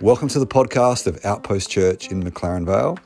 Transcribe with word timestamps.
Welcome 0.00 0.28
to 0.28 0.38
the 0.38 0.46
podcast 0.46 1.06
of 1.06 1.22
Outpost 1.26 1.68
Church 1.68 2.10
in 2.10 2.22
McLaren 2.22 2.64
Vale. 2.64 2.98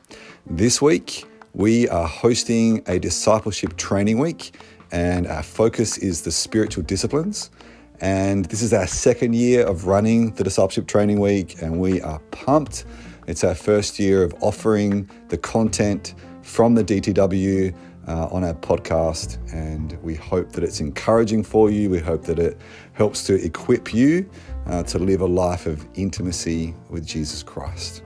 This 0.45 0.81
week, 0.81 1.25
we 1.53 1.89
are 1.89 2.07
hosting 2.07 2.83
a 2.87 2.99
discipleship 2.99 3.75
training 3.75 4.17
week, 4.17 4.55
and 4.93 5.27
our 5.27 5.43
focus 5.43 5.97
is 5.97 6.21
the 6.21 6.31
spiritual 6.31 6.83
disciplines. 6.83 7.51
And 7.99 8.45
this 8.45 8.61
is 8.61 8.71
our 8.71 8.87
second 8.87 9.35
year 9.35 9.65
of 9.65 9.85
running 9.85 10.31
the 10.35 10.45
discipleship 10.45 10.87
training 10.87 11.19
week, 11.19 11.61
and 11.61 11.81
we 11.81 11.99
are 11.99 12.19
pumped. 12.31 12.85
It's 13.27 13.43
our 13.43 13.55
first 13.55 13.99
year 13.99 14.23
of 14.23 14.33
offering 14.41 15.09
the 15.27 15.37
content 15.37 16.15
from 16.43 16.75
the 16.75 16.83
DTW 16.85 17.75
uh, 18.07 18.27
on 18.27 18.43
our 18.43 18.53
podcast, 18.53 19.37
and 19.53 19.93
we 20.01 20.15
hope 20.15 20.51
that 20.51 20.63
it's 20.63 20.79
encouraging 20.79 21.43
for 21.43 21.69
you. 21.69 21.89
We 21.89 21.99
hope 21.99 22.23
that 22.23 22.39
it 22.39 22.57
helps 22.93 23.23
to 23.27 23.35
equip 23.43 23.93
you 23.93 24.29
uh, 24.67 24.83
to 24.83 24.99
live 24.99 25.21
a 25.21 25.25
life 25.25 25.65
of 25.65 25.85
intimacy 25.95 26.73
with 26.89 27.05
Jesus 27.05 27.43
Christ. 27.43 28.03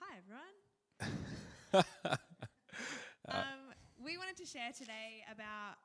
Hi, 0.00 0.16
everyone. 0.18 0.54
um, 3.28 3.74
we 4.02 4.16
wanted 4.18 4.36
to 4.36 4.46
share 4.46 4.72
today 4.76 5.24
about 5.32 5.76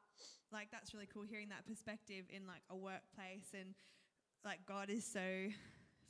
like 0.52 0.70
that's 0.72 0.94
really 0.94 1.08
cool 1.14 1.24
hearing 1.24 1.50
that 1.50 1.66
perspective 1.66 2.26
in 2.30 2.48
like 2.48 2.62
a 2.70 2.76
workplace 2.76 3.50
and 3.54 3.74
like 4.46 4.66
God 4.66 4.90
is 4.90 5.04
so 5.04 5.20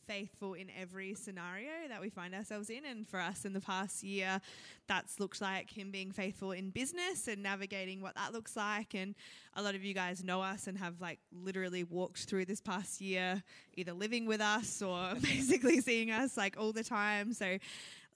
faithful 0.08 0.54
in 0.54 0.68
every 0.80 1.14
scenario 1.14 1.88
that 1.90 2.02
we 2.02 2.10
find 2.10 2.34
ourselves 2.34 2.70
in. 2.70 2.86
And 2.86 3.08
for 3.08 3.20
us 3.20 3.46
in 3.46 3.54
the 3.54 3.62
past 3.62 4.04
year, 4.04 4.40
that's 4.88 5.20
looked 5.20 5.42
like 5.42 5.70
Him 5.72 5.92
being 5.92 6.12
faithful 6.12 6.52
in 6.52 6.70
business 6.70 7.28
and 7.28 7.42
navigating 7.42 8.02
what 8.02 8.16
that 8.16 8.34
looks 8.34 8.56
like. 8.56 8.94
And 8.94 9.16
a 9.56 9.62
lot 9.62 9.76
of 9.76 9.84
you 9.84 9.94
guys 9.94 10.24
know 10.24 10.42
us 10.42 10.68
and 10.68 10.78
have 10.78 11.02
like 11.02 11.20
literally 11.32 11.84
walked 11.84 12.26
through 12.26 12.46
this 12.46 12.62
past 12.62 13.02
year, 13.02 13.44
either 13.76 13.94
living 13.94 14.26
with 14.26 14.42
us 14.42 14.82
or 14.82 15.14
basically 15.22 15.82
seeing 15.82 16.12
us 16.12 16.38
like 16.38 16.56
all 16.58 16.72
the 16.72 16.84
time. 16.84 17.34
So, 17.34 17.58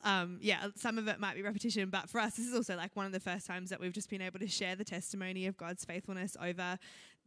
um, 0.03 0.37
yeah, 0.41 0.67
some 0.75 0.97
of 0.97 1.07
it 1.07 1.19
might 1.19 1.35
be 1.35 1.41
repetition, 1.41 1.89
but 1.89 2.09
for 2.09 2.19
us, 2.19 2.35
this 2.35 2.47
is 2.47 2.53
also 2.53 2.77
like 2.77 2.95
one 2.95 3.05
of 3.05 3.11
the 3.11 3.19
first 3.19 3.45
times 3.45 3.69
that 3.69 3.79
we've 3.79 3.93
just 3.93 4.09
been 4.09 4.21
able 4.21 4.39
to 4.39 4.47
share 4.47 4.75
the 4.75 4.85
testimony 4.85 5.45
of 5.47 5.57
God's 5.57 5.83
faithfulness 5.83 6.37
over 6.41 6.77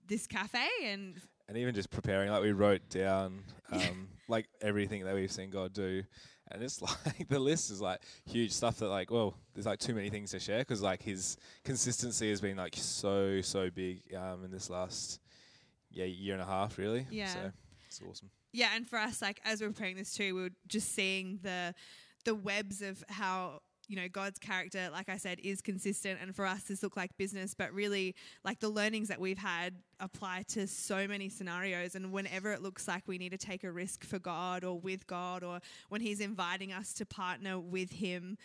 this 0.09 0.27
cafe 0.27 0.67
and 0.85 1.21
and 1.53 1.61
even 1.61 1.75
just 1.75 1.91
preparing, 1.91 2.31
like 2.31 2.41
we 2.41 2.53
wrote 2.53 2.89
down, 2.89 3.43
um, 3.71 4.09
like 4.29 4.47
everything 4.63 5.05
that 5.05 5.15
we've 5.15 5.31
seen 5.31 5.51
God 5.51 5.75
do, 5.75 6.03
and 6.51 6.63
it's 6.63 6.81
like 7.07 7.29
the 7.29 7.39
list 7.39 7.71
is 7.71 7.79
like 7.79 8.01
huge 8.25 8.53
stuff 8.53 8.79
that 8.79 8.89
like, 8.89 9.11
well, 9.11 9.35
there's 9.53 9.67
like 9.67 9.79
too 9.79 9.95
many 9.95 10.09
things 10.09 10.31
to 10.31 10.41
share 10.41 10.61
because 10.61 10.81
like 10.81 11.03
his 11.03 11.37
consistency 11.63 12.31
has 12.31 12.41
been 12.41 12.57
like 12.57 12.75
so 12.75 13.43
so 13.43 13.69
big 13.69 14.01
um, 14.15 14.45
in 14.47 14.51
this 14.51 14.71
last 14.71 15.21
yeah 15.91 16.07
year 16.07 16.33
and 16.33 16.43
a 16.43 16.47
half 16.47 16.79
really. 16.79 17.07
Yeah. 17.11 17.35
So 17.35 17.53
it's 17.87 18.01
awesome. 18.01 18.31
Yeah, 18.55 18.71
and 18.75 18.89
for 18.89 18.99
us, 18.99 19.21
like 19.21 19.39
as 19.45 19.61
we 19.61 19.67
we're 19.67 19.75
preparing 19.75 19.97
this 19.97 20.15
too, 20.15 20.35
we 20.35 20.43
were 20.45 20.51
just 20.67 20.95
seeing 20.95 21.39
the 21.43 21.75
the 22.25 22.35
webs 22.35 22.81
of 22.81 23.05
how 23.11 23.61
you 23.93 24.01
know 24.01 24.09
God's 24.09 24.39
character, 24.39 24.89
like 24.91 25.11
I 25.11 25.19
said, 25.19 25.39
is 25.45 25.61
consistent, 25.61 26.19
and 26.23 26.35
for 26.35 26.47
us, 26.47 26.63
this 26.63 26.83
look 26.83 26.97
like 26.97 27.15
business, 27.19 27.53
but 27.53 27.71
really, 27.75 28.15
like 28.43 28.59
the 28.59 28.71
learnings 28.71 29.09
that 29.09 29.21
we've 29.21 29.37
had 29.37 29.75
apply 30.01 30.45
to 30.49 30.67
so 30.67 31.07
many 31.07 31.29
scenarios. 31.29 31.95
And 31.95 32.11
whenever 32.11 32.53
it 32.53 32.63
looks 32.63 32.89
like 32.89 33.07
we 33.07 33.19
need 33.19 33.33
to 33.33 33.39
take 33.39 33.65
a 33.65 33.71
risk 33.71 34.03
for 34.03 34.19
God 34.19 34.65
or 34.65 34.81
with 34.81 35.07
God, 35.07 35.45
or 35.45 35.61
when 35.91 36.01
He's 36.01 36.21
inviting 36.21 36.73
us 36.73 36.95
to 36.95 37.05
partner 37.05 37.61
with 37.61 37.93
Him, 37.93 38.39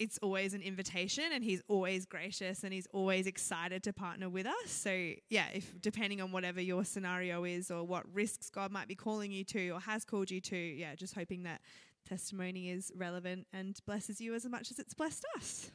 it's 0.00 0.18
always 0.22 0.54
an 0.54 0.60
invitation 0.60 1.22
and 1.32 1.44
he's 1.44 1.62
always 1.68 2.04
gracious 2.04 2.64
and 2.64 2.72
he's 2.72 2.88
always 2.92 3.28
excited 3.28 3.84
to 3.84 3.92
partner 3.92 4.28
with 4.28 4.44
us. 4.44 4.54
So, 4.66 4.90
yeah, 5.28 5.46
if 5.54 5.80
depending 5.80 6.20
on 6.20 6.32
whatever 6.32 6.60
your 6.60 6.84
scenario 6.84 7.44
is 7.44 7.70
or 7.70 7.84
what 7.84 8.02
risks 8.12 8.50
God 8.50 8.72
might 8.72 8.88
be 8.88 8.96
calling 8.96 9.30
you 9.30 9.44
to 9.44 9.70
or 9.70 9.78
has 9.78 10.04
called 10.04 10.32
you 10.32 10.40
to, 10.40 10.56
yeah, 10.56 10.96
just 10.96 11.14
hoping 11.14 11.44
that 11.44 11.60
testimony 12.04 12.70
is 12.70 12.92
relevant 12.94 13.46
and 13.52 13.78
blesses 13.86 14.20
you 14.20 14.34
as 14.34 14.44
much 14.46 14.70
as 14.70 14.78
it's 14.78 14.94
blessed 14.94 15.24
us. 15.36 15.70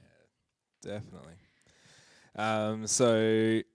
Yeah, 0.85 0.93
definitely. 0.93 1.33
Um, 2.35 2.87
so 2.87 3.15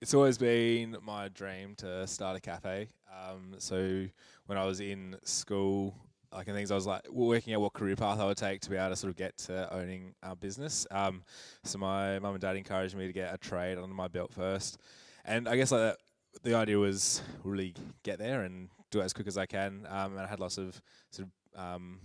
it's 0.00 0.14
always 0.14 0.38
been 0.38 0.96
my 1.02 1.28
dream 1.28 1.74
to 1.76 2.06
start 2.06 2.36
a 2.36 2.40
cafe. 2.40 2.88
Um, 3.12 3.54
so 3.58 4.06
when 4.46 4.58
I 4.58 4.64
was 4.64 4.80
in 4.80 5.16
school, 5.24 5.94
like 6.32 6.48
and 6.48 6.56
things, 6.56 6.70
I 6.70 6.74
was 6.74 6.86
like 6.86 7.08
working 7.10 7.54
out 7.54 7.60
what 7.60 7.72
career 7.72 7.96
path 7.96 8.18
I 8.18 8.24
would 8.24 8.36
take 8.36 8.60
to 8.62 8.70
be 8.70 8.76
able 8.76 8.90
to 8.90 8.96
sort 8.96 9.10
of 9.10 9.16
get 9.16 9.36
to 9.38 9.72
owning 9.72 10.14
our 10.22 10.36
business. 10.36 10.86
Um, 10.90 11.22
so 11.62 11.78
my 11.78 12.18
mum 12.18 12.34
and 12.34 12.40
dad 12.40 12.56
encouraged 12.56 12.96
me 12.96 13.06
to 13.06 13.12
get 13.12 13.34
a 13.34 13.38
trade 13.38 13.78
under 13.78 13.94
my 13.94 14.08
belt 14.08 14.32
first, 14.32 14.78
and 15.24 15.48
I 15.48 15.56
guess 15.56 15.70
like 15.70 15.80
that, 15.80 15.98
the 16.42 16.54
idea 16.54 16.78
was 16.78 17.22
really 17.44 17.74
get 18.02 18.18
there 18.18 18.42
and 18.42 18.68
do 18.90 19.00
it 19.00 19.04
as 19.04 19.12
quick 19.12 19.26
as 19.26 19.38
I 19.38 19.46
can. 19.46 19.86
Um, 19.88 20.12
and 20.12 20.20
I 20.20 20.26
had 20.26 20.40
lots 20.40 20.58
of 20.58 20.80
sort 21.10 21.28
of 21.28 21.60
um, 21.60 22.00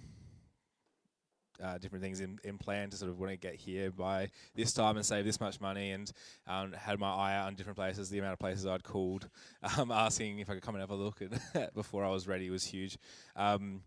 uh, 1.63 1.77
different 1.77 2.03
things 2.03 2.19
in, 2.19 2.39
in 2.43 2.57
plan 2.57 2.89
to 2.89 2.97
sort 2.97 3.11
of 3.11 3.19
want 3.19 3.31
to 3.31 3.37
get 3.37 3.55
here 3.55 3.91
by 3.91 4.29
this 4.55 4.73
time 4.73 4.97
and 4.97 5.05
save 5.05 5.25
this 5.25 5.39
much 5.39 5.59
money 5.59 5.91
and 5.91 6.11
um, 6.47 6.73
had 6.73 6.99
my 6.99 7.09
eye 7.09 7.35
out 7.35 7.47
on 7.47 7.55
different 7.55 7.77
places. 7.77 8.09
The 8.09 8.19
amount 8.19 8.33
of 8.33 8.39
places 8.39 8.65
I'd 8.65 8.83
called 8.83 9.29
um, 9.77 9.91
asking 9.91 10.39
if 10.39 10.49
I 10.49 10.53
could 10.53 10.63
come 10.63 10.75
and 10.75 10.81
have 10.81 10.91
a 10.91 10.95
look 10.95 11.21
before 11.73 12.05
I 12.05 12.09
was 12.09 12.27
ready 12.27 12.49
was 12.49 12.65
huge. 12.65 12.97
Um, 13.35 13.81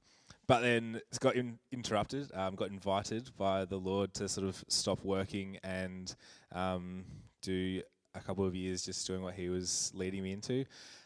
but 0.47 0.61
then 0.61 1.01
it 1.11 1.21
got 1.21 1.37
in, 1.37 1.59
interrupted, 1.71 2.31
um, 2.35 2.57
got 2.57 2.71
invited 2.71 3.31
by 3.37 3.65
the 3.65 3.77
Lord 3.77 4.13
to 4.15 4.29
sort 4.29 4.47
of 4.47 4.63
stop 4.69 5.03
working 5.05 5.59
and 5.63 6.15
um, 6.53 7.05
do 7.43 7.81
a 8.15 8.21
couple 8.21 8.45
of 8.45 8.55
years 8.55 8.85
just 8.85 9.07
doing 9.07 9.23
what 9.23 9.35
He 9.35 9.49
was 9.49 9.93
leading 9.95 10.23
me 10.23 10.33
into, 10.33 10.65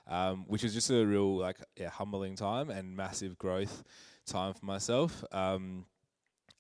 um, 0.09 0.45
which 0.49 0.63
was 0.63 0.75
just 0.75 0.91
a 0.91 1.05
real 1.05 1.37
like 1.37 1.59
yeah, 1.77 1.91
humbling 1.91 2.35
time 2.35 2.71
and 2.71 2.97
massive 2.97 3.39
growth 3.39 3.85
time 4.27 4.55
for 4.55 4.67
myself. 4.67 5.23
Um, 5.33 5.85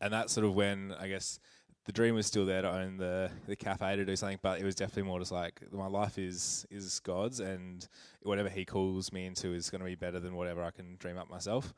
and 0.00 0.12
that's 0.12 0.32
sort 0.32 0.46
of 0.46 0.54
when 0.54 0.94
I 0.98 1.08
guess 1.08 1.38
the 1.86 1.92
dream 1.92 2.16
was 2.16 2.26
still 2.26 2.44
there 2.44 2.62
to 2.62 2.70
own 2.70 2.96
the 2.96 3.30
the 3.46 3.56
cafe 3.56 3.96
to 3.96 4.04
do 4.04 4.16
something, 4.16 4.38
but 4.42 4.60
it 4.60 4.64
was 4.64 4.74
definitely 4.74 5.04
more 5.04 5.20
just 5.20 5.32
like 5.32 5.60
my 5.72 5.86
life 5.86 6.18
is 6.18 6.66
is 6.70 7.00
God's, 7.00 7.40
and 7.40 7.86
whatever 8.22 8.48
He 8.48 8.64
calls 8.64 9.12
me 9.12 9.26
into 9.26 9.52
is 9.52 9.70
going 9.70 9.80
to 9.80 9.86
be 9.86 9.94
better 9.94 10.20
than 10.20 10.34
whatever 10.34 10.62
I 10.62 10.70
can 10.70 10.96
dream 10.98 11.16
up 11.16 11.30
myself. 11.30 11.74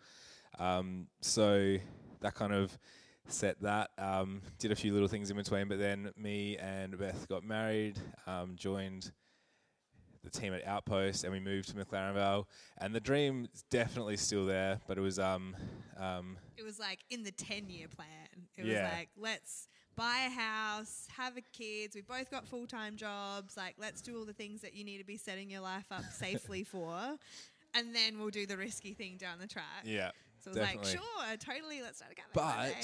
Um, 0.59 1.07
so 1.21 1.77
that 2.21 2.35
kind 2.35 2.53
of 2.55 2.77
set 3.29 3.61
that. 3.63 3.91
Um, 3.99 4.41
did 4.59 4.73
a 4.73 4.77
few 4.77 4.93
little 4.93 5.09
things 5.09 5.31
in 5.31 5.37
between, 5.37 5.69
but 5.69 5.79
then 5.79 6.11
me 6.17 6.57
and 6.57 6.99
Beth 6.99 7.29
got 7.29 7.45
married, 7.45 7.99
um, 8.27 8.55
joined 8.57 9.13
the 10.33 10.39
team 10.41 10.53
at 10.55 10.67
Outpost, 10.67 11.25
and 11.25 11.33
we 11.33 11.41
moved 11.41 11.69
to 11.71 11.75
McLaren 11.75 12.15
Vale. 12.15 12.49
And 12.79 12.95
the 12.95 13.01
dream 13.01 13.49
is 13.55 13.63
definitely 13.71 14.17
still 14.17 14.47
there, 14.47 14.81
but 14.87 14.99
it 14.99 15.01
was 15.01 15.19
um, 15.19 15.57
um, 15.99 16.37
It 16.57 16.65
was 16.65 16.79
like 16.79 17.01
in 17.11 17.23
the 17.23 17.31
10 17.33 17.69
year 17.71 17.87
plan. 17.89 18.47
It 18.57 18.65
Yeah. 18.65 18.83
was 18.85 18.93
like, 18.93 19.09
let's 19.17 19.69
buy 19.97 20.27
a 20.27 20.31
house, 20.31 21.07
have 21.17 21.37
a 21.37 21.41
kids. 21.53 21.95
We've 21.95 22.07
both 22.07 22.31
got 22.31 22.47
full 22.47 22.67
time 22.67 22.97
jobs. 22.97 23.57
Like, 23.57 23.75
let's 23.79 24.01
do 24.01 24.17
all 24.19 24.25
the 24.25 24.33
things 24.33 24.61
that 24.63 24.75
you 24.75 24.85
need 24.85 24.99
to 24.99 25.05
be 25.05 25.17
setting 25.17 25.51
your 25.51 25.61
life 25.63 25.87
up 25.91 26.05
safely 26.13 26.63
for. 26.73 27.17
And 27.75 27.95
then 27.95 28.19
we'll 28.19 28.31
do 28.31 28.47
the 28.47 28.57
risky 28.57 28.95
thing 28.95 29.17
down 29.19 29.39
the 29.39 29.47
track. 29.47 29.85
yeah. 29.85 30.11
So 30.55 30.61
it 30.61 30.63
was 30.63 30.69
definitely. 30.69 30.93
like, 30.93 31.39
sure, 31.39 31.55
totally, 31.55 31.83
let's 31.83 31.99
start 31.99 32.13
a 32.13 32.15
cafe. 32.15 32.29
But 32.35 32.45
one 32.57 32.69
day, 32.69 32.75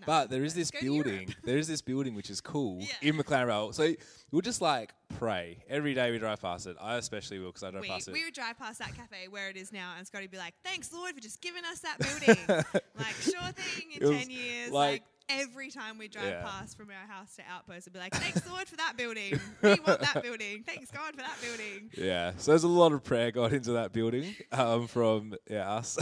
but, 0.00 0.06
but, 0.06 0.30
there 0.30 0.44
is 0.44 0.54
this 0.54 0.70
let's 0.72 0.84
go 0.84 0.88
to 0.88 0.94
Europe. 0.94 1.04
building. 1.06 1.34
there 1.44 1.58
is 1.58 1.68
this 1.68 1.82
building 1.82 2.14
which 2.14 2.30
is 2.30 2.40
cool 2.40 2.78
Yeah. 2.80 3.08
in 3.10 3.16
McLaren 3.16 3.46
Vale. 3.46 3.72
So 3.72 3.92
we'll 4.30 4.42
just 4.42 4.60
like 4.60 4.92
pray 5.18 5.64
every 5.68 5.94
day 5.94 6.10
we 6.10 6.18
drive 6.18 6.40
past 6.40 6.66
it. 6.66 6.76
I 6.80 6.96
especially 6.96 7.38
will 7.38 7.48
because 7.48 7.62
I 7.64 7.70
drive 7.70 7.82
We, 7.82 7.88
past 7.88 8.08
it. 8.08 8.12
we 8.12 8.24
would 8.24 8.34
drive 8.34 8.58
past 8.58 8.78
that 8.78 8.94
cafe 8.94 9.28
where 9.28 9.48
it 9.50 9.56
is 9.56 9.72
now, 9.72 9.92
and 9.98 10.06
Scotty 10.06 10.24
would 10.24 10.30
be 10.30 10.38
like, 10.38 10.54
"Thanks, 10.64 10.92
Lord, 10.92 11.14
for 11.14 11.20
just 11.20 11.40
giving 11.40 11.64
us 11.64 11.80
that 11.80 11.98
building." 11.98 12.44
like, 12.98 13.14
sure 13.22 13.40
thing. 13.54 13.92
In 14.00 14.10
ten 14.18 14.30
years, 14.30 14.70
like- 14.70 14.90
like, 14.92 15.02
every 15.38 15.70
time 15.70 15.98
we 15.98 16.08
drive 16.08 16.26
Yeah. 16.28 16.42
past 16.42 16.76
from 16.76 16.88
our 16.90 17.06
house 17.12 17.34
to 17.36 17.42
Outpost, 17.50 17.86
we'd 17.86 17.92
be 17.92 17.98
like, 17.98 18.14
"Thanks, 18.14 18.46
Lord, 18.48 18.68
for 18.68 18.76
that 18.76 18.96
building. 18.96 19.38
We 19.62 19.70
want 19.86 20.00
that 20.00 20.22
building. 20.22 20.62
Thanks, 20.64 20.90
God, 20.90 21.10
for 21.14 21.22
that 21.22 21.36
building." 21.42 21.90
Yeah, 21.96 22.32
so 22.36 22.52
there's 22.52 22.64
a 22.64 22.68
lot 22.68 22.92
of 22.92 23.02
prayer 23.04 23.30
got 23.30 23.52
into 23.52 23.72
that 23.72 23.92
building 23.92 24.34
um, 24.52 24.86
from 24.86 25.34
yeah 25.48 25.70
us. 25.72 25.98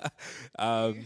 um, 0.58 1.04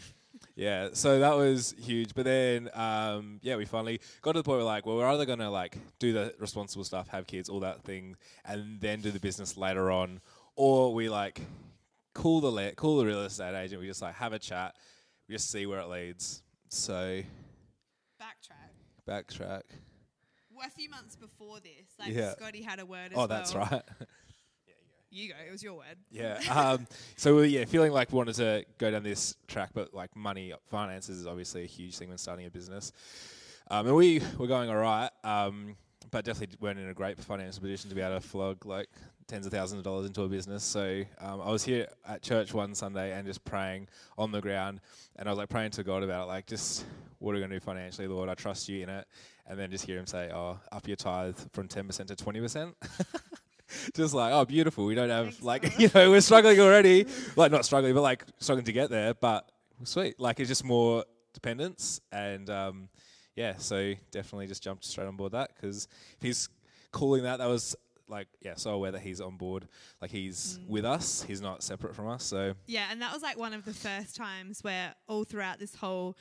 yeah, 0.54 0.88
so 0.92 1.18
that 1.18 1.36
was 1.36 1.74
huge. 1.78 2.14
But 2.14 2.24
then 2.24 2.70
um, 2.74 3.40
yeah, 3.42 3.56
we 3.56 3.64
finally 3.64 4.00
got 4.22 4.32
to 4.32 4.40
the 4.40 4.44
point 4.44 4.58
where 4.58 4.64
like, 4.64 4.86
well, 4.86 4.96
we're 4.96 5.06
either 5.08 5.26
gonna 5.26 5.50
like 5.50 5.76
do 5.98 6.12
the 6.12 6.34
responsible 6.38 6.84
stuff, 6.84 7.08
have 7.08 7.26
kids, 7.26 7.48
all 7.48 7.60
that 7.60 7.82
thing, 7.82 8.16
and 8.44 8.80
then 8.80 9.00
do 9.00 9.10
the 9.10 9.20
business 9.20 9.56
later 9.56 9.90
on, 9.90 10.20
or 10.54 10.94
we 10.94 11.08
like 11.08 11.40
call 12.14 12.40
the 12.40 12.48
le- 12.50 12.72
call 12.72 12.96
the 12.98 13.06
real 13.06 13.20
estate 13.22 13.54
agent. 13.54 13.80
We 13.80 13.86
just 13.86 14.02
like 14.02 14.14
have 14.14 14.32
a 14.32 14.38
chat, 14.38 14.74
we 15.28 15.34
just 15.34 15.50
see 15.50 15.66
where 15.66 15.80
it 15.80 15.88
leads. 15.88 16.42
So 16.68 17.20
Backtrack. 19.08 19.62
Well, 20.54 20.66
a 20.66 20.70
few 20.70 20.88
months 20.88 21.16
before 21.16 21.60
this, 21.60 21.86
like 21.98 22.12
Yeah. 22.14 22.32
Scotty 22.32 22.62
had 22.62 22.80
a 22.80 22.86
word 22.86 23.12
as 23.12 23.14
Oh, 23.14 23.18
well. 23.18 23.28
that's 23.28 23.54
right. 23.54 23.82
You 25.08 25.28
go. 25.28 25.34
It 25.48 25.52
was 25.52 25.62
your 25.62 25.74
word. 25.74 25.96
Yeah. 26.10 26.40
Um, 26.50 26.86
so 27.16 27.36
we 27.36 27.46
yeah, 27.46 27.64
feeling 27.64 27.92
like 27.92 28.10
we 28.12 28.16
wanted 28.18 28.34
to 28.34 28.64
go 28.76 28.90
down 28.90 29.02
this 29.04 29.36
track, 29.46 29.70
but 29.72 29.94
like 29.94 30.14
money, 30.16 30.52
finances 30.68 31.20
is 31.20 31.26
obviously 31.26 31.62
a 31.62 31.66
huge 31.66 31.96
thing 31.96 32.08
when 32.08 32.18
starting 32.18 32.44
a 32.44 32.50
business. 32.50 32.92
Um, 33.70 33.86
and 33.86 33.96
we 33.96 34.20
were 34.36 34.48
going 34.48 34.68
all 34.68 34.76
right. 34.76 35.08
Um, 35.24 35.76
but 36.10 36.24
definitely 36.24 36.56
weren't 36.60 36.78
in 36.80 36.88
a 36.88 36.92
great 36.94 37.18
financial 37.20 37.62
position 37.62 37.88
to 37.88 37.94
be 37.96 38.02
able 38.02 38.16
to 38.16 38.20
flog 38.20 38.66
like 38.66 38.90
tens 39.28 39.46
of 39.46 39.52
thousands 39.52 39.78
of 39.78 39.84
dollars 39.84 40.06
into 40.06 40.22
a 40.22 40.28
business. 40.28 40.62
So 40.62 41.02
um, 41.20 41.40
I 41.40 41.50
was 41.50 41.64
here 41.64 41.88
at 42.06 42.22
church 42.22 42.54
one 42.54 42.74
Sunday 42.74 43.12
and 43.12 43.26
just 43.26 43.44
praying 43.44 43.88
on 44.16 44.32
the 44.32 44.40
ground, 44.40 44.80
and 45.16 45.28
I 45.28 45.32
was 45.32 45.38
like 45.38 45.48
praying 45.48 45.72
to 45.72 45.82
God 45.82 46.02
about 46.02 46.24
it, 46.24 46.26
like 46.28 46.46
just 46.46 46.84
what 47.18 47.32
are 47.32 47.34
we 47.34 47.40
going 47.40 47.50
to 47.50 47.56
do 47.56 47.60
financially, 47.64 48.08
Lord? 48.08 48.28
I 48.28 48.34
trust 48.34 48.68
you 48.68 48.82
in 48.82 48.88
it, 48.88 49.06
and 49.46 49.58
then 49.58 49.70
just 49.70 49.84
hear 49.84 49.98
Him 49.98 50.06
say, 50.06 50.30
"Oh, 50.32 50.58
up 50.70 50.86
your 50.86 50.96
tithe 50.96 51.38
from 51.52 51.68
ten 51.68 51.86
percent 51.86 52.08
to 52.08 52.16
twenty 52.16 52.40
percent." 52.40 52.76
just 53.94 54.14
like, 54.14 54.32
oh, 54.32 54.44
beautiful. 54.44 54.86
We 54.86 54.94
don't 54.94 55.10
have 55.10 55.26
Thanks, 55.26 55.42
like 55.42 55.72
you 55.78 55.90
know 55.94 56.10
we're 56.10 56.20
struggling 56.20 56.60
already, 56.60 57.06
like 57.34 57.50
not 57.50 57.64
struggling, 57.64 57.94
but 57.94 58.02
like 58.02 58.24
struggling 58.38 58.66
to 58.66 58.72
get 58.72 58.90
there. 58.90 59.14
But 59.14 59.50
sweet, 59.84 60.20
like 60.20 60.40
it's 60.40 60.48
just 60.48 60.64
more 60.64 61.04
dependence 61.32 62.00
and. 62.12 62.48
Um, 62.50 62.88
yeah, 63.34 63.56
so 63.58 63.92
definitely 64.10 64.46
just 64.46 64.62
jumped 64.62 64.82
straight 64.86 65.06
on 65.06 65.14
board 65.14 65.32
that 65.32 65.50
because 65.54 65.88
if 66.16 66.22
he's 66.22 66.48
calling 66.90 67.24
that, 67.24 67.36
that 67.36 67.48
was 67.48 67.76
like, 68.08 68.28
yeah, 68.40 68.54
so 68.56 68.70
aware 68.70 68.92
that 68.92 69.00
he's 69.02 69.20
on 69.20 69.36
board, 69.36 69.68
like 70.00 70.10
he's 70.10 70.58
Mm. 70.58 70.68
with 70.68 70.84
us, 70.84 71.22
he's 71.22 71.40
not 71.40 71.62
separate 71.62 71.94
from 71.94 72.08
us. 72.08 72.24
So 72.24 72.54
Yeah, 72.66 72.88
and 72.90 73.00
that 73.02 73.12
was 73.12 73.22
like 73.22 73.36
one 73.38 73.52
of 73.52 73.64
the 73.64 73.74
first 73.74 74.16
times 74.16 74.62
where 74.62 74.94
all 75.08 75.24
throughout 75.24 75.58
this 75.58 75.74
whole 75.76 76.16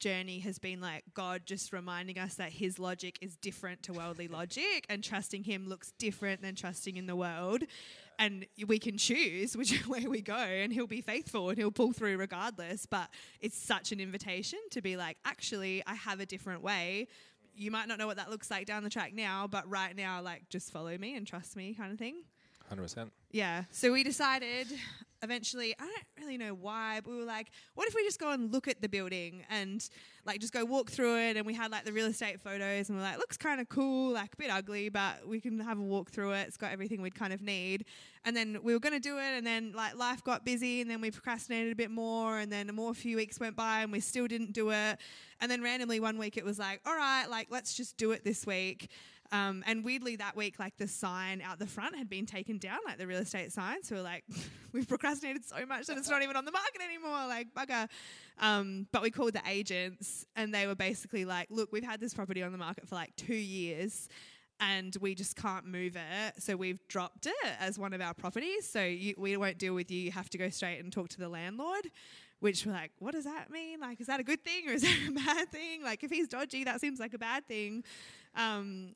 journey 0.00 0.40
has 0.40 0.58
been 0.58 0.80
like 0.80 1.04
God 1.14 1.42
just 1.46 1.72
reminding 1.72 2.18
us 2.18 2.34
that 2.34 2.50
his 2.52 2.78
logic 2.78 3.16
is 3.22 3.36
different 3.36 3.82
to 3.84 3.92
worldly 3.92 4.28
logic 4.40 4.84
and 4.88 5.02
trusting 5.04 5.44
him 5.44 5.66
looks 5.68 5.92
different 5.98 6.42
than 6.42 6.54
trusting 6.56 6.96
in 6.96 7.06
the 7.06 7.16
world. 7.16 7.62
And 8.18 8.46
we 8.68 8.78
can 8.78 8.96
choose 8.98 9.56
which 9.56 9.86
way 9.88 10.06
we 10.06 10.20
go 10.20 10.34
and 10.36 10.72
he'll 10.72 10.86
be 10.86 11.00
faithful 11.00 11.48
and 11.48 11.58
he'll 11.58 11.70
pull 11.72 11.92
through 11.92 12.16
regardless. 12.18 12.86
But 12.86 13.08
it's 13.40 13.56
such 13.56 13.92
an 13.92 14.00
invitation 14.00 14.58
to 14.72 14.82
be 14.82 14.96
like, 14.96 15.16
actually, 15.24 15.82
I 15.86 15.94
have 15.94 16.20
a 16.20 16.26
different 16.26 16.62
way. 16.62 17.08
You 17.56 17.70
might 17.70 17.88
not 17.88 17.98
know 17.98 18.06
what 18.06 18.16
that 18.16 18.30
looks 18.30 18.50
like 18.50 18.66
down 18.66 18.82
the 18.82 18.90
track 18.90 19.14
now, 19.14 19.46
but 19.46 19.68
right 19.68 19.94
now, 19.96 20.20
like, 20.22 20.48
just 20.48 20.72
follow 20.72 20.96
me 20.98 21.16
and 21.16 21.26
trust 21.26 21.56
me 21.56 21.74
kind 21.74 21.92
of 21.92 21.98
thing. 21.98 22.22
100%. 22.72 23.10
Yeah. 23.30 23.64
So 23.70 23.92
we 23.92 24.02
decided 24.04 24.68
eventually, 25.24 25.74
I 25.78 25.84
don't 25.84 26.24
really 26.24 26.38
know 26.38 26.54
why, 26.54 27.00
but 27.02 27.10
we 27.10 27.18
were 27.18 27.24
like, 27.24 27.50
what 27.74 27.88
if 27.88 27.94
we 27.94 28.04
just 28.04 28.20
go 28.20 28.30
and 28.30 28.52
look 28.52 28.68
at 28.68 28.80
the 28.80 28.88
building 28.88 29.44
and 29.50 29.86
like 30.24 30.40
just 30.40 30.52
go 30.52 30.64
walk 30.64 30.90
through 30.90 31.18
it? 31.18 31.36
And 31.36 31.46
we 31.46 31.54
had 31.54 31.72
like 31.72 31.84
the 31.84 31.92
real 31.92 32.06
estate 32.06 32.40
photos 32.40 32.88
and 32.88 32.98
we're 32.98 33.04
like, 33.04 33.18
looks 33.18 33.36
kind 33.36 33.60
of 33.60 33.68
cool, 33.68 34.12
like 34.12 34.34
a 34.34 34.36
bit 34.36 34.50
ugly, 34.50 34.88
but 34.88 35.26
we 35.26 35.40
can 35.40 35.58
have 35.58 35.78
a 35.78 35.82
walk 35.82 36.10
through 36.10 36.32
it. 36.32 36.46
It's 36.46 36.56
got 36.56 36.72
everything 36.72 37.02
we'd 37.02 37.14
kind 37.14 37.32
of 37.32 37.42
need. 37.42 37.86
And 38.24 38.36
then 38.36 38.58
we 38.62 38.72
were 38.72 38.80
going 38.80 38.94
to 38.94 39.00
do 39.00 39.18
it. 39.18 39.34
And 39.36 39.46
then 39.46 39.72
like 39.74 39.96
life 39.96 40.22
got 40.22 40.44
busy 40.44 40.80
and 40.80 40.90
then 40.90 41.00
we 41.00 41.10
procrastinated 41.10 41.72
a 41.72 41.76
bit 41.76 41.90
more. 41.90 42.38
And 42.38 42.52
then 42.52 42.68
a 42.68 42.72
more 42.72 42.94
few 42.94 43.16
weeks 43.16 43.40
went 43.40 43.56
by 43.56 43.80
and 43.80 43.90
we 43.90 44.00
still 44.00 44.26
didn't 44.26 44.52
do 44.52 44.70
it. 44.70 44.98
And 45.40 45.50
then 45.50 45.62
randomly 45.62 46.00
one 46.00 46.18
week 46.18 46.36
it 46.36 46.44
was 46.44 46.58
like, 46.58 46.80
all 46.86 46.96
right, 46.96 47.26
like 47.28 47.48
let's 47.50 47.74
just 47.74 47.96
do 47.96 48.12
it 48.12 48.24
this 48.24 48.46
week. 48.46 48.90
Um, 49.34 49.64
and 49.66 49.84
weirdly, 49.84 50.14
that 50.16 50.36
week, 50.36 50.60
like 50.60 50.76
the 50.76 50.86
sign 50.86 51.42
out 51.42 51.58
the 51.58 51.66
front 51.66 51.96
had 51.96 52.08
been 52.08 52.24
taken 52.24 52.56
down, 52.56 52.78
like 52.86 52.98
the 52.98 53.06
real 53.06 53.18
estate 53.18 53.50
sign. 53.50 53.82
So 53.82 53.96
we're 53.96 54.02
like, 54.02 54.22
we've 54.72 54.86
procrastinated 54.86 55.44
so 55.44 55.66
much 55.66 55.86
that 55.86 55.98
it's 55.98 56.08
not 56.08 56.22
even 56.22 56.36
on 56.36 56.44
the 56.44 56.52
market 56.52 56.80
anymore. 56.80 57.26
Like 57.26 57.48
bugger. 57.52 57.88
Um, 58.38 58.86
but 58.92 59.02
we 59.02 59.10
called 59.10 59.32
the 59.32 59.42
agents, 59.48 60.24
and 60.36 60.54
they 60.54 60.68
were 60.68 60.76
basically 60.76 61.24
like, 61.24 61.48
look, 61.50 61.72
we've 61.72 61.84
had 61.84 61.98
this 61.98 62.14
property 62.14 62.44
on 62.44 62.52
the 62.52 62.58
market 62.58 62.88
for 62.88 62.94
like 62.94 63.14
two 63.16 63.34
years. 63.34 64.08
And 64.60 64.96
we 65.00 65.16
just 65.16 65.34
can't 65.34 65.66
move 65.66 65.96
it, 65.96 66.40
so 66.40 66.54
we've 66.54 66.78
dropped 66.86 67.26
it 67.26 67.52
as 67.58 67.76
one 67.76 67.92
of 67.92 68.00
our 68.00 68.14
properties. 68.14 68.70
So 68.70 68.84
you, 68.84 69.14
we 69.18 69.36
won't 69.36 69.58
deal 69.58 69.74
with 69.74 69.90
you. 69.90 69.98
You 69.98 70.12
have 70.12 70.30
to 70.30 70.38
go 70.38 70.48
straight 70.48 70.78
and 70.78 70.92
talk 70.92 71.08
to 71.08 71.18
the 71.18 71.28
landlord. 71.28 71.90
Which 72.38 72.64
we're 72.64 72.72
like, 72.72 72.92
what 73.00 73.14
does 73.14 73.24
that 73.24 73.50
mean? 73.50 73.80
Like, 73.80 74.00
is 74.00 74.06
that 74.06 74.20
a 74.20 74.22
good 74.22 74.44
thing 74.44 74.68
or 74.68 74.72
is 74.72 74.82
that 74.82 74.96
a 75.08 75.12
bad 75.26 75.50
thing? 75.50 75.82
Like, 75.82 76.04
if 76.04 76.10
he's 76.10 76.28
dodgy, 76.28 76.62
that 76.64 76.80
seems 76.80 77.00
like 77.00 77.14
a 77.14 77.18
bad 77.18 77.48
thing. 77.48 77.82
Um, 78.36 78.92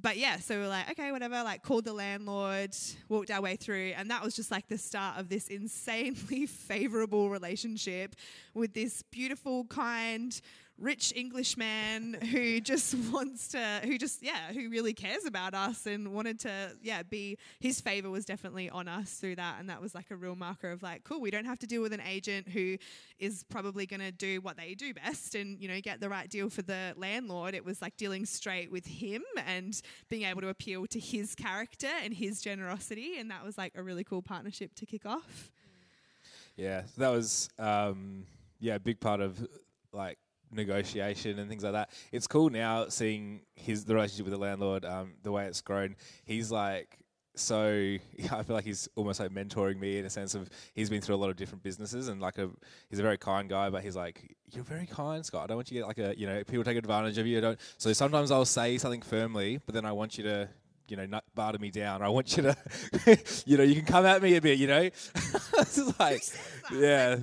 but 0.00 0.16
yeah, 0.16 0.38
so 0.38 0.54
we 0.54 0.62
we're 0.62 0.68
like, 0.68 0.90
okay, 0.92 1.12
whatever, 1.12 1.42
like 1.42 1.62
called 1.62 1.84
the 1.84 1.92
landlord, 1.92 2.74
walked 3.08 3.30
our 3.30 3.40
way 3.40 3.56
through, 3.56 3.92
and 3.96 4.10
that 4.10 4.22
was 4.22 4.34
just 4.34 4.50
like 4.50 4.68
the 4.68 4.78
start 4.78 5.18
of 5.18 5.28
this 5.28 5.48
insanely 5.48 6.46
favorable 6.46 7.28
relationship 7.30 8.16
with 8.54 8.72
this 8.74 9.02
beautiful, 9.10 9.64
kind, 9.64 10.40
rich 10.80 11.12
Englishman 11.14 12.14
who 12.32 12.60
just 12.60 12.94
wants 13.12 13.48
to, 13.48 13.80
who 13.84 13.98
just, 13.98 14.22
yeah, 14.22 14.52
who 14.52 14.70
really 14.70 14.92
cares 14.92 15.24
about 15.24 15.54
us 15.54 15.86
and 15.86 16.12
wanted 16.12 16.40
to, 16.40 16.72
yeah, 16.82 17.02
be, 17.02 17.38
his 17.60 17.80
favor 17.80 18.10
was 18.10 18.24
definitely 18.24 18.70
on 18.70 18.88
us 18.88 19.12
through 19.14 19.36
that. 19.36 19.60
And 19.60 19.68
that 19.68 19.80
was 19.80 19.94
like 19.94 20.10
a 20.10 20.16
real 20.16 20.36
marker 20.36 20.70
of 20.70 20.82
like, 20.82 21.04
cool, 21.04 21.20
we 21.20 21.30
don't 21.30 21.44
have 21.44 21.58
to 21.60 21.66
deal 21.66 21.82
with 21.82 21.92
an 21.92 22.00
agent 22.00 22.48
who 22.48 22.76
is 23.18 23.44
probably 23.44 23.86
going 23.86 24.00
to 24.00 24.12
do 24.12 24.40
what 24.40 24.56
they 24.56 24.74
do 24.74 24.94
best 24.94 25.34
and, 25.34 25.60
you 25.60 25.68
know, 25.68 25.80
get 25.80 26.00
the 26.00 26.08
right 26.08 26.28
deal 26.28 26.48
for 26.48 26.62
the 26.62 26.94
landlord. 26.96 27.54
It 27.54 27.64
was 27.64 27.82
like 27.82 27.96
dealing 27.96 28.24
straight 28.26 28.72
with 28.72 28.86
him 28.86 29.22
and 29.46 29.80
being 30.08 30.24
able 30.24 30.40
to 30.40 30.48
appeal 30.48 30.86
to 30.86 30.98
his 30.98 31.34
character 31.34 31.90
and 32.02 32.14
his 32.14 32.40
generosity. 32.40 33.18
And 33.18 33.30
that 33.30 33.44
was 33.44 33.58
like 33.58 33.72
a 33.76 33.82
really 33.82 34.04
cool 34.04 34.22
partnership 34.22 34.74
to 34.76 34.86
kick 34.86 35.06
off. 35.06 35.50
Yeah, 36.56 36.82
that 36.98 37.08
was 37.08 37.48
um, 37.58 38.26
yeah 38.58 38.74
a 38.74 38.80
big 38.80 39.00
part 39.00 39.20
of 39.20 39.48
like 39.92 40.18
negotiation 40.52 41.38
and 41.38 41.48
things 41.48 41.64
like 41.64 41.72
that. 41.72 41.90
It's 42.12 42.26
cool 42.26 42.50
now 42.50 42.88
seeing 42.88 43.42
his 43.54 43.84
the 43.84 43.94
relationship 43.94 44.26
with 44.26 44.32
the 44.32 44.40
landlord, 44.40 44.84
um, 44.84 45.14
the 45.22 45.32
way 45.32 45.46
it's 45.46 45.60
grown. 45.60 45.96
He's 46.24 46.50
like 46.50 47.00
so 47.40 47.96
I 48.32 48.42
feel 48.42 48.56
like 48.56 48.64
he's 48.64 48.88
almost 48.96 49.20
like 49.20 49.30
mentoring 49.30 49.78
me 49.78 49.98
in 49.98 50.04
a 50.04 50.10
sense 50.10 50.34
of 50.34 50.48
he's 50.74 50.90
been 50.90 51.00
through 51.00 51.14
a 51.14 51.16
lot 51.16 51.30
of 51.30 51.36
different 51.36 51.62
businesses 51.62 52.08
and 52.08 52.20
like 52.20 52.38
a 52.38 52.50
he's 52.88 52.98
a 52.98 53.02
very 53.02 53.18
kind 53.18 53.48
guy, 53.48 53.70
but 53.70 53.82
he's 53.82 53.96
like 53.96 54.36
you're 54.50 54.64
very 54.64 54.86
kind, 54.86 55.24
Scott. 55.24 55.44
I 55.44 55.46
don't 55.48 55.56
want 55.56 55.70
you 55.70 55.80
to 55.80 55.80
get 55.80 55.88
like 55.88 55.98
a 55.98 56.18
you 56.18 56.26
know 56.26 56.42
people 56.44 56.64
take 56.64 56.76
advantage 56.76 57.18
of 57.18 57.26
you. 57.26 57.38
I 57.38 57.40
don't 57.40 57.60
so 57.78 57.92
sometimes 57.92 58.30
I'll 58.30 58.44
say 58.44 58.78
something 58.78 59.02
firmly, 59.02 59.60
but 59.64 59.74
then 59.74 59.84
I 59.84 59.92
want 59.92 60.18
you 60.18 60.24
to. 60.24 60.48
You 60.88 60.96
know, 60.96 61.06
nut 61.06 61.22
barter 61.36 61.60
me 61.60 61.70
down. 61.70 62.02
I 62.02 62.08
want 62.08 62.36
you 62.36 62.42
to, 62.42 62.56
you 63.46 63.56
know, 63.56 63.62
you 63.62 63.76
can 63.76 63.84
come 63.84 64.04
at 64.06 64.20
me 64.20 64.34
a 64.34 64.40
bit. 64.40 64.58
You 64.58 64.66
know, 64.66 64.80
it's 65.14 66.00
like, 66.00 66.24
yeah. 66.72 67.18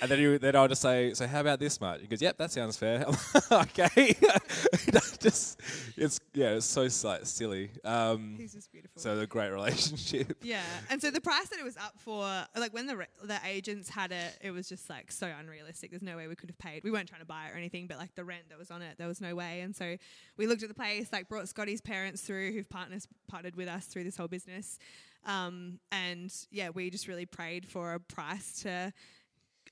And 0.00 0.10
then, 0.10 0.20
you, 0.20 0.38
then 0.38 0.54
I'll 0.54 0.68
just 0.68 0.82
say, 0.82 1.12
so 1.14 1.26
how 1.26 1.40
about 1.40 1.58
this 1.58 1.80
much? 1.80 2.00
He 2.00 2.06
goes, 2.06 2.22
yep, 2.22 2.36
that 2.38 2.52
sounds 2.52 2.76
fair. 2.76 3.04
okay. 3.52 4.16
just, 5.20 5.60
it's, 5.96 6.20
yeah, 6.34 6.50
it's 6.50 6.66
so 6.66 6.88
like, 7.06 7.26
silly. 7.26 7.70
Um, 7.84 8.36
He's 8.38 8.52
just 8.52 8.70
beautiful. 8.70 9.00
so 9.00 9.18
a 9.18 9.26
great 9.26 9.50
relationship. 9.50 10.36
Yeah, 10.48 10.62
and 10.88 11.00
so 11.00 11.10
the 11.10 11.20
price 11.20 11.48
that 11.48 11.58
it 11.58 11.64
was 11.64 11.76
up 11.76 11.94
for, 11.98 12.22
like 12.56 12.72
when 12.72 12.86
the 12.86 12.96
re- 12.96 13.06
the 13.24 13.38
agents 13.44 13.88
had 13.90 14.12
it, 14.12 14.38
it 14.40 14.50
was 14.50 14.68
just 14.68 14.88
like 14.88 15.10
so 15.10 15.30
unrealistic. 15.38 15.90
There's 15.90 16.02
no 16.02 16.16
way 16.16 16.26
we 16.26 16.36
could 16.36 16.48
have 16.48 16.58
paid. 16.58 16.84
We 16.84 16.90
weren't 16.90 17.08
trying 17.08 17.20
to 17.20 17.26
buy 17.26 17.46
it 17.46 17.54
or 17.54 17.56
anything, 17.56 17.86
but 17.86 17.98
like 17.98 18.14
the 18.14 18.24
rent 18.24 18.48
that 18.50 18.58
was 18.58 18.70
on 18.70 18.82
it, 18.82 18.96
there 18.98 19.08
was 19.08 19.20
no 19.20 19.34
way. 19.34 19.60
And 19.60 19.74
so 19.74 19.96
we 20.36 20.46
looked 20.46 20.62
at 20.62 20.68
the 20.68 20.74
place, 20.74 21.08
like 21.12 21.28
brought 21.28 21.48
Scotty's 21.48 21.80
parents 21.80 22.22
through, 22.22 22.52
who've 22.52 22.68
partners 22.68 23.08
partnered 23.26 23.56
with 23.56 23.68
us 23.68 23.86
through 23.86 24.04
this 24.04 24.16
whole 24.16 24.28
business, 24.28 24.78
um, 25.24 25.78
and 25.92 26.32
yeah, 26.50 26.70
we 26.70 26.90
just 26.90 27.08
really 27.08 27.26
prayed 27.26 27.66
for 27.66 27.94
a 27.94 28.00
price 28.00 28.62
to 28.62 28.92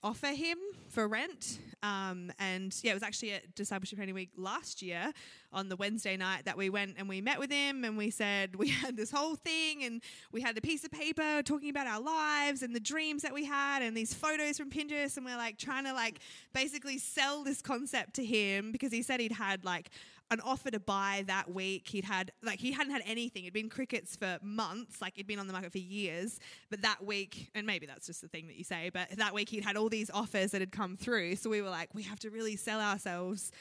offer 0.06 0.28
him 0.28 0.56
for 0.88 1.08
rent. 1.08 1.58
Um, 1.82 2.32
and 2.38 2.74
yeah, 2.82 2.92
it 2.92 2.94
was 2.94 3.02
actually 3.02 3.32
at 3.32 3.56
Discipleship 3.56 3.98
Training 3.98 4.14
Week 4.14 4.30
last 4.36 4.80
year 4.80 5.12
on 5.52 5.68
the 5.68 5.74
Wednesday 5.74 6.16
night 6.16 6.44
that 6.44 6.56
we 6.56 6.70
went 6.70 6.94
and 6.96 7.08
we 7.08 7.20
met 7.20 7.40
with 7.40 7.50
him 7.50 7.84
and 7.84 7.98
we 7.98 8.10
said 8.10 8.54
we 8.54 8.68
had 8.82 8.96
this 8.96 9.10
whole 9.10 9.34
thing 9.34 9.82
and 9.82 10.00
we 10.30 10.40
had 10.40 10.56
a 10.56 10.60
piece 10.60 10.84
of 10.84 10.92
paper 10.92 11.42
talking 11.42 11.70
about 11.70 11.88
our 11.88 12.00
lives 12.00 12.62
and 12.62 12.74
the 12.74 12.80
dreams 12.80 13.22
that 13.22 13.34
we 13.34 13.44
had 13.44 13.82
and 13.82 13.96
these 13.96 14.14
photos 14.14 14.56
from 14.56 14.70
Pinterest 14.70 15.16
and 15.16 15.26
we're 15.26 15.36
like 15.36 15.58
trying 15.58 15.84
to 15.84 15.92
like 15.92 16.20
basically 16.54 16.98
sell 16.98 17.42
this 17.42 17.60
concept 17.60 18.14
to 18.14 18.24
him 18.24 18.70
because 18.70 18.92
he 18.92 19.02
said 19.02 19.18
he'd 19.18 19.32
had 19.32 19.64
like 19.64 19.90
an 20.30 20.40
offer 20.40 20.70
to 20.70 20.80
buy 20.80 21.24
that 21.26 21.52
week. 21.52 21.88
He'd 21.88 22.04
had 22.04 22.32
like 22.42 22.58
he 22.58 22.72
hadn't 22.72 22.92
had 22.92 23.02
anything. 23.06 23.44
It'd 23.44 23.54
been 23.54 23.70
crickets 23.70 24.16
for 24.16 24.38
months, 24.42 25.00
like 25.00 25.14
it'd 25.16 25.26
been 25.26 25.38
on 25.38 25.46
the 25.46 25.52
market 25.52 25.72
for 25.72 25.78
years. 25.78 26.40
But 26.70 26.82
that 26.82 27.04
week, 27.04 27.50
and 27.54 27.66
maybe 27.66 27.86
that's 27.86 28.06
just 28.06 28.22
the 28.22 28.28
thing 28.28 28.46
that 28.48 28.56
you 28.56 28.64
say, 28.64 28.90
but 28.92 29.10
that 29.16 29.34
week 29.34 29.48
he'd 29.50 29.64
had 29.64 29.76
all 29.76 29.88
these 29.88 30.10
offers 30.10 30.50
that 30.52 30.60
had 30.60 30.72
come 30.72 30.96
through. 30.96 31.36
So 31.36 31.50
we 31.50 31.62
were 31.62 31.70
like, 31.70 31.94
we 31.94 32.02
have 32.02 32.18
to 32.20 32.30
really 32.30 32.56
sell 32.56 32.80
ourselves. 32.80 33.52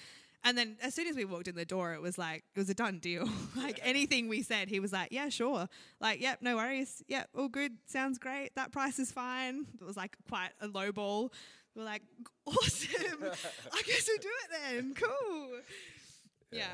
And 0.43 0.55
then 0.55 0.77
as 0.81 0.93
soon 0.93 1.07
as 1.07 1.15
we 1.15 1.25
walked 1.25 1.47
in 1.47 1.55
the 1.55 1.65
door, 1.65 1.93
it 1.93 2.01
was 2.01 2.19
like 2.19 2.43
it 2.55 2.59
was 2.59 2.69
a 2.69 2.75
done 2.75 2.99
deal. 2.99 3.27
like 3.55 3.79
anything 3.81 4.27
we 4.27 4.43
said, 4.43 4.69
he 4.69 4.79
was 4.79 4.93
like, 4.93 5.11
"Yeah, 5.11 5.29
sure." 5.29 5.67
Like, 5.99 6.21
"Yep, 6.21 6.43
no 6.43 6.55
worries. 6.55 7.03
Yep, 7.07 7.29
all 7.35 7.47
good. 7.47 7.73
Sounds 7.87 8.19
great. 8.19 8.51
That 8.55 8.71
price 8.71 8.99
is 8.99 9.11
fine." 9.11 9.65
It 9.81 9.83
was 9.83 9.97
like 9.97 10.15
quite 10.29 10.51
a 10.61 10.67
low 10.67 10.91
ball. 10.91 11.33
We're 11.75 11.83
like, 11.83 12.03
"Awesome. 12.45 13.23
I 13.73 13.81
guess 13.87 14.07
we'll 14.07 14.19
do 14.19 14.29
it 14.43 14.51
then. 14.51 14.93
Cool." 14.93 15.49
Yeah. 16.51 16.65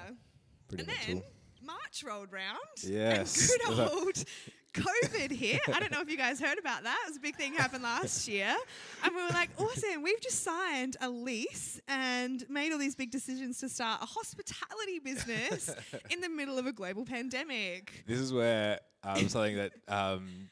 Pretty 0.67 0.83
and 0.83 0.87
much 0.87 1.07
then 1.07 1.17
all. 1.17 1.23
March 1.63 2.03
rolled 2.05 2.31
round. 2.31 2.57
Yes. 2.83 3.51
And 3.51 3.77
good 3.77 3.89
old 3.91 4.23
COVID 4.73 5.31
hit. 5.31 5.61
I 5.67 5.79
don't 5.79 5.91
know 5.91 6.01
if 6.01 6.09
you 6.09 6.17
guys 6.17 6.39
heard 6.39 6.57
about 6.57 6.83
that. 6.83 6.97
It 7.05 7.09
was 7.09 7.17
a 7.17 7.19
big 7.19 7.35
thing 7.35 7.53
happened 7.53 7.83
last 7.83 8.27
year. 8.29 8.55
And 9.03 9.15
we 9.15 9.21
were 9.21 9.29
like, 9.29 9.49
awesome, 9.57 10.01
we've 10.01 10.21
just 10.21 10.43
signed 10.43 10.97
a 11.01 11.09
lease 11.09 11.79
and 11.87 12.43
made 12.49 12.71
all 12.71 12.79
these 12.79 12.95
big 12.95 13.11
decisions 13.11 13.59
to 13.59 13.69
start 13.69 14.01
a 14.01 14.05
hospitality 14.05 14.99
business 14.99 15.73
in 16.09 16.21
the 16.21 16.29
middle 16.29 16.57
of 16.57 16.65
a 16.65 16.71
global 16.71 17.05
pandemic. 17.05 18.03
This 18.07 18.19
is 18.19 18.31
where 18.31 18.79
um, 19.03 19.27
something 19.27 19.57
that 19.57 19.73
um, 19.87 20.49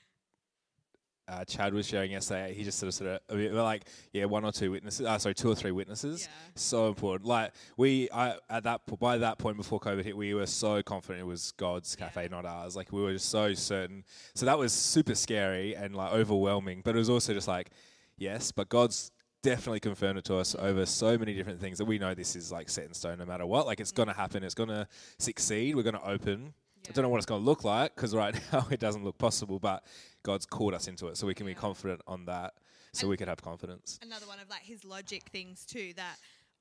uh, 1.30 1.46
Chad 1.46 1.74
was 1.74 1.86
sharing 1.88 2.12
yesterday, 2.12 2.54
he 2.54 2.64
just 2.64 2.80
sort 2.80 2.88
of 2.88 2.94
sort 2.96 3.10
of 3.12 3.20
I 3.30 3.34
mean, 3.36 3.56
like, 3.56 3.84
yeah, 4.12 4.26
one 4.26 4.44
or 4.44 4.52
two 4.52 4.72
witnesses, 4.72 5.06
uh, 5.06 5.18
sorry, 5.18 5.36
two 5.36 5.50
or 5.52 5.56
three 5.56 5.72
witnesses, 5.72 6.22
Yeah. 6.24 6.52
so 6.56 6.88
important. 6.88 7.28
Like 7.28 7.52
we, 7.78 8.10
I 8.12 8.36
at 8.50 8.64
that 8.64 8.86
po- 8.88 8.98
by 8.98 9.18
that 9.20 9.38
point 9.38 9.58
before 9.58 9.80
COVID 9.80 10.04
hit, 10.04 10.18
we 10.18 10.34
were 10.34 10.46
so 10.48 10.82
confident 10.84 11.22
it 11.22 11.26
was 11.28 11.52
God's 11.52 11.96
cafe, 11.96 12.24
Yeah. 12.24 12.28
not 12.30 12.46
ours. 12.46 12.76
Like 12.76 12.92
we 12.92 13.02
were 13.02 13.14
just 13.14 13.30
so 13.30 13.54
certain. 13.54 14.04
So 14.36 14.46
that 14.46 14.58
was 14.58 14.74
super 14.74 15.16
scary 15.16 15.76
and 15.76 15.96
like 15.96 16.12
overwhelming, 16.14 16.82
but 16.84 16.96
it 16.96 17.00
was 17.00 17.10
also 17.10 17.34
just 17.34 17.48
like, 17.48 17.70
yes, 18.18 18.52
but 18.52 18.68
God's 18.70 19.12
definitely 19.42 19.80
confirmed 19.80 20.18
it 20.18 20.26
to 20.26 20.36
us 20.36 20.54
over 20.60 20.86
so 20.86 21.18
many 21.18 21.34
different 21.34 21.62
things 21.62 21.78
that 21.78 21.86
we 21.86 21.98
know 21.98 22.14
this 22.14 22.36
is 22.36 22.52
like 22.52 22.70
set 22.70 22.84
in 22.86 22.94
stone 22.94 23.18
no 23.20 23.26
matter 23.26 23.46
what. 23.46 23.66
Like 23.66 23.80
it's 23.80 23.94
going 23.94 24.08
to 24.10 24.14
happen. 24.14 24.44
It's 24.44 24.54
going 24.56 24.68
to 24.70 24.86
succeed. 25.18 25.76
We're 25.76 25.84
going 25.84 25.96
to 25.96 26.06
open. 26.06 26.54
I 26.88 26.92
don't 26.92 27.04
know 27.04 27.10
what 27.10 27.18
it's 27.18 27.26
going 27.26 27.42
to 27.42 27.46
look 27.46 27.64
like 27.64 27.96
because 27.96 28.16
right 28.16 28.36
now 28.54 28.66
it 28.70 28.80
doesn't 28.80 29.04
look 29.04 29.18
possible, 29.18 29.60
but 29.60 29.84
God's 30.24 30.46
called 30.46 30.74
us 30.74 30.88
into 30.88 31.08
it, 31.08 31.18
so 31.18 31.26
we 31.28 31.34
can 31.34 31.46
be 31.46 31.54
confident 31.56 32.02
on 32.08 32.26
that, 32.26 32.54
so 32.94 33.02
And- 33.04 33.10
we 33.10 33.18
can 33.18 33.28
have 33.28 33.42
confidence. 33.42 34.00
another 34.02 34.28
one 34.28 34.40
of 34.40 34.50
like 34.50 34.64
his 34.64 34.84
logic 34.84 35.24
things 35.32 35.66
too 35.66 35.94
that 35.96 36.18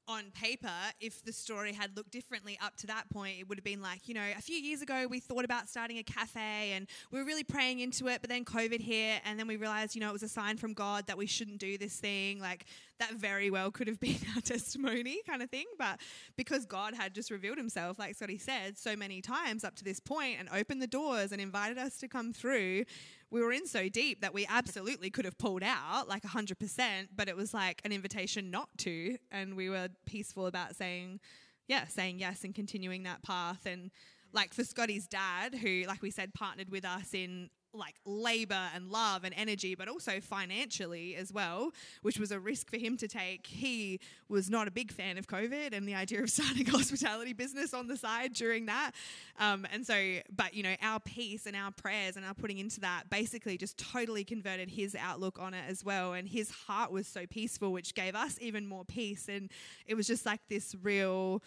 on 0.06 0.30
paper 0.30 0.72
if 1.00 1.22
the 1.22 1.32
story 1.34 1.70
had 1.74 1.94
looked 1.94 2.10
differently 2.10 2.58
up 2.62 2.74
to 2.78 2.86
that 2.86 3.06
point 3.10 3.38
it 3.38 3.46
would 3.46 3.58
have 3.58 3.64
been 3.64 3.82
like 3.82 4.08
you 4.08 4.14
know 4.14 4.24
a 4.38 4.40
few 4.40 4.56
years 4.56 4.80
ago 4.80 5.06
we 5.06 5.20
thought 5.20 5.44
about 5.44 5.68
starting 5.68 5.98
a 5.98 6.02
cafe 6.02 6.72
and 6.72 6.86
we 7.10 7.18
were 7.18 7.26
really 7.26 7.44
praying 7.44 7.80
into 7.80 8.08
it 8.08 8.22
but 8.22 8.30
then 8.30 8.42
covid 8.42 8.80
hit 8.80 9.20
and 9.26 9.38
then 9.38 9.46
we 9.46 9.56
realized 9.56 9.94
you 9.94 10.00
know 10.00 10.08
it 10.08 10.14
was 10.14 10.22
a 10.22 10.28
sign 10.28 10.56
from 10.56 10.72
god 10.72 11.06
that 11.08 11.18
we 11.18 11.26
shouldn't 11.26 11.58
do 11.58 11.76
this 11.76 11.96
thing 11.96 12.40
like 12.40 12.64
that 12.98 13.12
very 13.16 13.50
well 13.50 13.70
could 13.70 13.86
have 13.86 14.00
been 14.08 14.16
our 14.34 14.40
testimony 14.40 15.20
kind 15.28 15.42
of 15.42 15.50
thing 15.50 15.66
but 15.78 16.00
because 16.38 16.64
god 16.64 16.94
had 16.94 17.14
just 17.14 17.30
revealed 17.30 17.58
himself 17.58 17.98
like 17.98 18.14
scotty 18.14 18.38
said 18.38 18.78
so 18.78 18.96
many 18.96 19.20
times 19.20 19.62
up 19.62 19.74
to 19.74 19.84
this 19.84 20.00
point 20.00 20.36
and 20.38 20.48
opened 20.54 20.80
the 20.80 20.86
doors 20.86 21.32
and 21.32 21.40
invited 21.42 21.76
us 21.76 21.98
to 21.98 22.08
come 22.08 22.32
through 22.32 22.82
we 23.30 23.42
were 23.42 23.52
in 23.52 23.66
so 23.66 23.88
deep 23.88 24.20
that 24.22 24.32
we 24.32 24.46
absolutely 24.48 25.10
could 25.10 25.24
have 25.24 25.36
pulled 25.38 25.62
out 25.62 26.08
like 26.08 26.22
100% 26.22 27.08
but 27.14 27.28
it 27.28 27.36
was 27.36 27.52
like 27.52 27.80
an 27.84 27.92
invitation 27.92 28.50
not 28.50 28.68
to 28.78 29.16
and 29.30 29.56
we 29.56 29.68
were 29.68 29.88
peaceful 30.06 30.46
about 30.46 30.74
saying 30.76 31.20
yeah 31.68 31.84
saying 31.86 32.18
yes 32.18 32.42
and 32.42 32.54
continuing 32.54 33.04
that 33.04 33.22
path. 33.22 33.64
And 33.66 33.90
like 34.32 34.52
for 34.52 34.64
scotty's 34.64 35.06
dad 35.06 35.54
who 35.54 35.84
like 35.86 36.02
we 36.02 36.10
said 36.10 36.34
partnered 36.34 36.70
with 36.70 36.84
us 36.84 37.14
in 37.14 37.50
like 37.72 37.94
labor 38.04 38.68
and 38.74 38.90
love 38.90 39.24
and 39.24 39.34
energy 39.36 39.74
but 39.74 39.88
also 39.88 40.20
financially 40.20 41.14
as 41.14 41.32
well 41.32 41.72
which 42.02 42.18
was 42.18 42.30
a 42.30 42.40
risk 42.40 42.70
for 42.70 42.76
him 42.76 42.96
to 42.96 43.08
take. 43.08 43.46
He 43.46 44.00
was 44.28 44.50
not 44.50 44.68
a 44.68 44.70
big 44.70 44.92
fan 44.92 45.18
of 45.18 45.26
covid 45.26 45.72
and 45.72 45.86
the 45.86 45.94
idea 45.94 46.22
of 46.22 46.30
starting 46.38 46.68
a 46.68 46.70
hospitality 46.72 47.32
business 47.32 47.74
on 47.74 47.86
the 47.86 47.96
side 47.96 48.32
during 48.32 48.66
that. 48.66 48.92
Um, 49.38 49.66
and 49.72 49.86
so 49.86 50.18
but 50.34 50.54
you 50.54 50.62
know 50.62 50.74
our 50.82 51.00
peace 51.00 51.46
and 51.46 51.56
our 51.56 51.70
prayers 51.70 52.16
and 52.16 52.24
our 52.24 52.34
putting 52.34 52.58
into 52.58 52.80
that 52.80 53.04
basically 53.10 53.56
just 53.56 53.78
totally 53.78 54.24
converted 54.24 54.70
his 54.70 54.94
outlook 54.94 55.38
on 55.40 55.54
it 55.54 55.64
as 55.68 55.84
well. 55.84 56.12
And 56.12 56.28
his 56.28 56.50
heart 56.50 56.90
was 56.90 57.06
so 57.06 57.26
peaceful 57.26 57.72
which 57.72 57.94
gave 57.94 58.14
us 58.14 58.38
even 58.40 58.66
more 58.66 58.84
peace. 58.84 59.28
And 59.28 59.50
it 59.86 59.94
was 59.94 60.06
just 60.06 60.26
like 60.26 60.40
this 60.48 60.74
real 60.82 61.42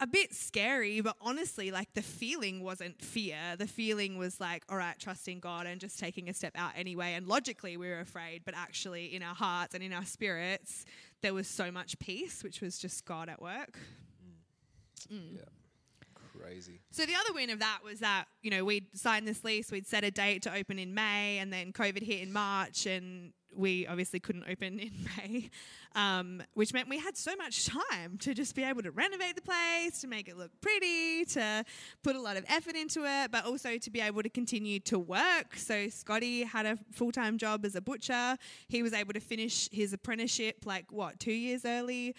a 0.00 0.06
bit 0.06 0.34
scary, 0.34 1.00
but 1.00 1.16
honestly, 1.20 1.70
like 1.70 1.92
the 1.94 2.02
feeling 2.02 2.62
wasn't 2.62 3.00
fear. 3.00 3.38
The 3.56 3.66
feeling 3.66 4.18
was 4.18 4.40
like, 4.40 4.64
all 4.68 4.76
right, 4.76 4.98
trusting 4.98 5.40
God 5.40 5.66
and 5.66 5.80
just 5.80 5.98
taking 5.98 6.28
a 6.28 6.34
step 6.34 6.52
out 6.56 6.72
anyway. 6.76 7.14
And 7.14 7.26
logically, 7.26 7.76
we 7.76 7.88
were 7.88 8.00
afraid, 8.00 8.42
but 8.44 8.54
actually, 8.56 9.14
in 9.14 9.22
our 9.22 9.34
hearts 9.34 9.74
and 9.74 9.82
in 9.82 9.92
our 9.92 10.04
spirits, 10.04 10.84
there 11.22 11.32
was 11.32 11.46
so 11.46 11.70
much 11.70 11.98
peace, 11.98 12.42
which 12.42 12.60
was 12.60 12.78
just 12.78 13.04
God 13.04 13.28
at 13.28 13.40
work. 13.40 13.78
Mm. 15.10 15.16
Mm. 15.16 15.36
Yeah, 15.36 15.42
crazy. 16.38 16.80
So 16.90 17.06
the 17.06 17.14
other 17.14 17.32
win 17.34 17.50
of 17.50 17.60
that 17.60 17.78
was 17.84 18.00
that 18.00 18.26
you 18.42 18.50
know 18.50 18.64
we'd 18.64 18.86
signed 18.94 19.26
this 19.26 19.44
lease, 19.44 19.70
we'd 19.70 19.86
set 19.86 20.04
a 20.04 20.10
date 20.10 20.42
to 20.42 20.54
open 20.54 20.78
in 20.78 20.94
May, 20.94 21.38
and 21.38 21.52
then 21.52 21.72
COVID 21.72 22.02
hit 22.02 22.20
in 22.20 22.32
March, 22.32 22.86
and 22.86 23.32
we 23.56 23.86
obviously 23.86 24.20
couldn't 24.20 24.44
open 24.50 24.78
in 24.80 24.92
May, 25.16 25.50
um, 25.94 26.42
which 26.54 26.72
meant 26.72 26.88
we 26.88 26.98
had 26.98 27.16
so 27.16 27.36
much 27.36 27.66
time 27.66 28.18
to 28.18 28.34
just 28.34 28.54
be 28.54 28.64
able 28.64 28.82
to 28.82 28.90
renovate 28.90 29.36
the 29.36 29.42
place, 29.42 30.00
to 30.00 30.06
make 30.06 30.28
it 30.28 30.36
look 30.36 30.50
pretty, 30.60 31.24
to 31.26 31.64
put 32.02 32.16
a 32.16 32.20
lot 32.20 32.36
of 32.36 32.44
effort 32.48 32.74
into 32.74 33.04
it, 33.04 33.30
but 33.30 33.44
also 33.44 33.78
to 33.78 33.90
be 33.90 34.00
able 34.00 34.22
to 34.22 34.28
continue 34.28 34.80
to 34.80 34.98
work. 34.98 35.56
So 35.56 35.88
Scotty 35.88 36.42
had 36.42 36.66
a 36.66 36.78
full 36.92 37.12
time 37.12 37.38
job 37.38 37.64
as 37.64 37.74
a 37.74 37.80
butcher. 37.80 38.36
He 38.68 38.82
was 38.82 38.92
able 38.92 39.12
to 39.12 39.20
finish 39.20 39.68
his 39.70 39.92
apprenticeship 39.92 40.64
like 40.64 40.90
what 40.90 41.20
two 41.20 41.32
years 41.32 41.64
early 41.64 42.14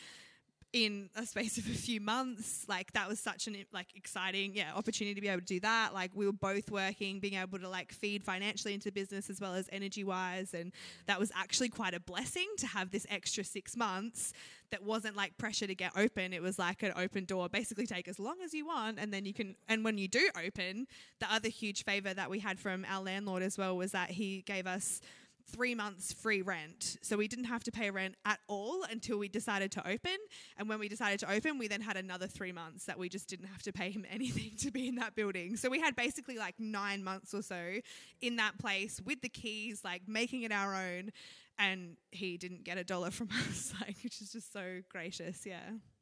in 0.75 1.09
a 1.15 1.25
space 1.25 1.57
of 1.57 1.65
a 1.67 1.73
few 1.73 2.01
months 2.01 2.65
like 2.67 2.91
that 2.91 3.07
was 3.07 3.17
such 3.17 3.47
an 3.47 3.55
like 3.71 3.87
exciting 3.95 4.53
yeah 4.53 4.73
opportunity 4.75 5.15
to 5.15 5.21
be 5.21 5.29
able 5.29 5.39
to 5.39 5.45
do 5.45 5.61
that. 5.61 5.93
Like 5.93 6.11
we 6.13 6.25
were 6.25 6.33
both 6.33 6.69
working 6.69 7.21
being 7.21 7.35
able 7.35 7.57
to 7.59 7.69
like 7.69 7.93
feed 7.93 8.25
financially 8.25 8.73
into 8.73 8.89
the 8.89 8.91
business 8.91 9.29
as 9.29 9.39
well 9.39 9.53
as 9.53 9.69
energy 9.71 10.03
wise 10.03 10.53
and 10.53 10.73
that 11.07 11.17
was 11.17 11.31
actually 11.33 11.69
quite 11.69 11.93
a 11.93 12.01
blessing 12.01 12.47
to 12.57 12.67
have 12.67 12.91
this 12.91 13.07
extra 13.09 13.45
six 13.45 13.77
months 13.77 14.33
that 14.71 14.83
wasn't 14.83 15.15
like 15.15 15.37
pressure 15.37 15.65
to 15.65 15.75
get 15.75 15.93
open. 15.95 16.33
It 16.33 16.41
was 16.41 16.59
like 16.59 16.83
an 16.83 16.91
open 16.97 17.23
door 17.23 17.47
basically 17.47 17.87
take 17.87 18.09
as 18.09 18.19
long 18.19 18.35
as 18.43 18.53
you 18.53 18.65
want 18.65 18.99
and 18.99 19.13
then 19.13 19.23
you 19.23 19.33
can 19.33 19.55
and 19.69 19.85
when 19.85 19.97
you 19.97 20.09
do 20.09 20.29
open 20.45 20.87
the 21.21 21.33
other 21.33 21.47
huge 21.47 21.85
favor 21.85 22.13
that 22.13 22.29
we 22.29 22.39
had 22.39 22.59
from 22.59 22.85
our 22.89 23.01
landlord 23.01 23.43
as 23.43 23.57
well 23.57 23.77
was 23.77 23.93
that 23.93 24.09
he 24.11 24.41
gave 24.41 24.67
us 24.67 24.99
three 25.47 25.75
months 25.75 26.13
free 26.13 26.41
rent. 26.41 26.97
So 27.01 27.17
we 27.17 27.27
didn't 27.27 27.45
have 27.45 27.63
to 27.65 27.71
pay 27.71 27.91
rent 27.91 28.15
at 28.25 28.39
all 28.47 28.83
until 28.89 29.17
we 29.17 29.27
decided 29.27 29.71
to 29.73 29.87
open. 29.87 30.17
And 30.57 30.67
when 30.67 30.79
we 30.79 30.87
decided 30.87 31.19
to 31.21 31.31
open, 31.31 31.57
we 31.57 31.67
then 31.67 31.81
had 31.81 31.97
another 31.97 32.27
three 32.27 32.51
months 32.51 32.85
that 32.85 32.97
we 32.97 33.09
just 33.09 33.27
didn't 33.27 33.47
have 33.47 33.61
to 33.63 33.73
pay 33.73 33.91
him 33.91 34.05
anything 34.11 34.51
to 34.59 34.71
be 34.71 34.87
in 34.87 34.95
that 34.95 35.15
building. 35.15 35.55
So 35.57 35.69
we 35.69 35.79
had 35.79 35.95
basically 35.95 36.37
like 36.37 36.55
nine 36.59 37.03
months 37.03 37.33
or 37.33 37.41
so 37.41 37.75
in 38.21 38.35
that 38.37 38.57
place 38.59 39.01
with 39.05 39.21
the 39.21 39.29
keys, 39.29 39.81
like 39.83 40.03
making 40.07 40.43
it 40.43 40.51
our 40.51 40.73
own. 40.75 41.11
And 41.57 41.95
he 42.11 42.37
didn't 42.37 42.65
get 42.65 42.77
a 42.77 42.83
dollar 42.83 43.11
from 43.11 43.29
us, 43.49 43.73
like, 43.79 43.97
which 44.03 44.21
is 44.21 44.31
just 44.31 44.51
so 44.51 44.81
gracious. 44.89 45.45
Yeah. 45.45 45.61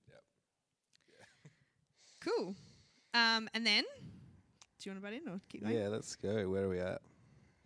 Yep. 0.09 0.23
Cool. 2.21 2.55
Um, 3.13 3.47
and 3.53 3.65
then, 3.65 3.83
do 4.79 4.89
you 4.89 4.91
want 4.91 5.03
to 5.03 5.07
butt 5.07 5.13
in 5.13 5.31
or 5.31 5.39
keep 5.49 5.61
going? 5.61 5.75
Yeah, 5.75 5.89
let's 5.89 6.15
go. 6.15 6.49
Where 6.49 6.63
are 6.63 6.69
we 6.69 6.79
at? 6.79 7.01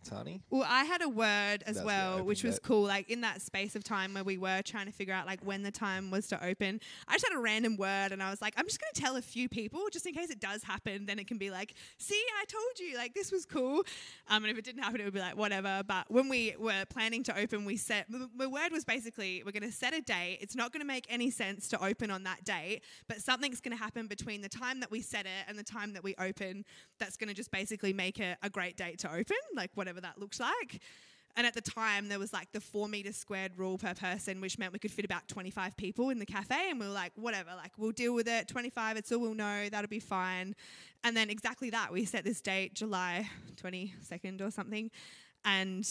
Tani? 0.04 0.42
Well, 0.50 0.66
I 0.68 0.84
had 0.86 1.01
a 1.01 1.10
word 1.10 1.63
as 1.66 1.75
That's 1.75 1.86
well, 1.86 2.24
which 2.24 2.44
was 2.44 2.56
bit. 2.56 2.63
cool. 2.63 2.84
Like 2.84 3.10
in 3.10 3.22
that 3.22 3.42
space 3.42 3.75
of 3.75 3.84
time 3.84 4.13
where 4.13 4.24
we 4.24 4.38
were 4.38 4.62
trying 4.62 4.86
to 4.86 4.92
figure 4.92 5.13
out 5.13 5.25
like 5.25 5.42
when 5.44 5.63
the 5.63 5.72
time 5.72 6.12
was 6.12 6.27
to 6.27 6.46
open, 6.46 6.80
I 7.08 7.13
just 7.13 7.27
had 7.27 7.38
a 7.38 7.42
random 7.42 7.75
word 7.77 8.12
and 8.12 8.24
I 8.24 8.30
was 8.30 8.42
like, 8.42 8.54
I'm 8.58 8.66
just 8.66 8.80
going 8.80 8.92
to 8.94 9.01
tell 9.01 9.16
a 9.18 9.22
few 9.22 9.50
people 9.50 9.82
just 9.92 10.06
in 10.06 10.13
case 10.13 10.30
it 10.30 10.39
does 10.39 10.63
happen. 10.63 11.06
Then 11.06 11.20
it 11.20 11.27
can 11.27 11.38
be 11.38 11.51
like, 11.51 11.74
see, 11.98 12.22
I 12.39 12.46
told 12.46 12.80
you, 12.80 12.98
like 12.98 13.13
this 13.13 13.32
was 13.32 13.46
cool. 13.46 13.84
Um, 14.30 14.44
and 14.44 14.48
if 14.48 14.58
it 14.58 14.63
didn't 14.63 14.84
happen, 14.84 15.01
it 15.01 15.06
would 15.06 15.13
be 15.13 15.20
like 15.20 15.36
whatever. 15.36 15.82
But 15.86 16.10
when 16.10 16.30
we 16.30 16.56
were 16.58 16.86
planning 16.89 17.24
to 17.24 17.38
open, 17.38 17.66
we 17.66 17.75
set 17.75 18.06
the 18.10 18.50
word 18.50 18.72
was 18.72 18.86
basically 18.86 19.44
we're 19.46 19.51
going 19.51 19.63
to 19.63 19.72
set 19.72 19.94
a 19.94 20.01
date. 20.01 20.38
It's 20.42 20.56
not 20.56 20.72
going 20.72 20.82
to 20.82 20.88
make 20.88 21.06
any 21.10 21.30
sense 21.32 21.68
to 21.70 21.84
open 21.84 22.12
on 22.12 22.24
that 22.24 22.46
date, 22.46 22.82
but 23.08 23.22
something's 23.22 23.60
going 23.60 23.75
to 23.75 23.84
happen 23.84 24.08
between 24.08 24.42
the 24.42 24.50
time 24.50 24.80
that 24.80 24.92
we 24.92 25.01
set 25.01 25.25
it 25.25 25.50
and 25.50 25.60
the 25.60 25.63
time 25.63 25.94
that 25.94 26.04
we 26.04 26.16
open. 26.18 26.63
That's 27.00 27.18
going 27.18 27.27
to 27.27 27.34
just 27.34 27.51
basically 27.51 27.94
make 27.94 28.20
it 28.20 28.38
a 28.42 28.50
great 28.50 28.77
date 28.77 29.00
to 29.00 29.12
open, 29.12 29.38
like 29.56 29.72
whatever 29.75 29.87
that 29.94 30.17
looks 30.17 30.39
like. 30.39 30.82
And 31.38 31.46
at 31.46 31.53
the 31.53 31.62
time, 31.62 32.10
there 32.10 32.17
was 32.17 32.34
like 32.34 32.51
the 32.51 32.60
four 32.60 32.88
meter 32.88 33.13
squared 33.13 33.51
rule 33.58 33.77
per 33.77 33.94
person, 33.94 34.41
which 34.41 34.58
meant 34.58 34.74
we 34.74 34.79
could 34.79 34.91
fit 34.91 35.06
about 35.06 35.27
25 35.27 35.77
people 35.77 36.10
in 36.10 36.17
the 36.17 36.25
cafe. 36.25 36.72
And 36.72 36.79
we 36.79 36.88
were 36.88 36.91
like, 36.91 37.12
whatever, 37.15 37.51
like 37.56 37.74
we'll 37.77 37.91
deal 37.91 38.15
with 38.15 38.27
it. 38.27 38.48
25, 38.48 38.98
it's 38.98 39.12
all 39.12 39.20
we'll 39.20 39.36
know. 39.36 39.70
That'll 39.70 39.88
be 39.88 40.00
fine. 40.00 40.56
And 41.03 41.15
then 41.15 41.29
exactly 41.29 41.70
that, 41.70 41.94
we 41.94 42.06
set 42.06 42.24
this 42.24 42.41
date, 42.41 42.74
July 42.74 43.29
22nd 43.62 44.41
or 44.41 44.50
something. 44.50 44.89
And 45.46 45.88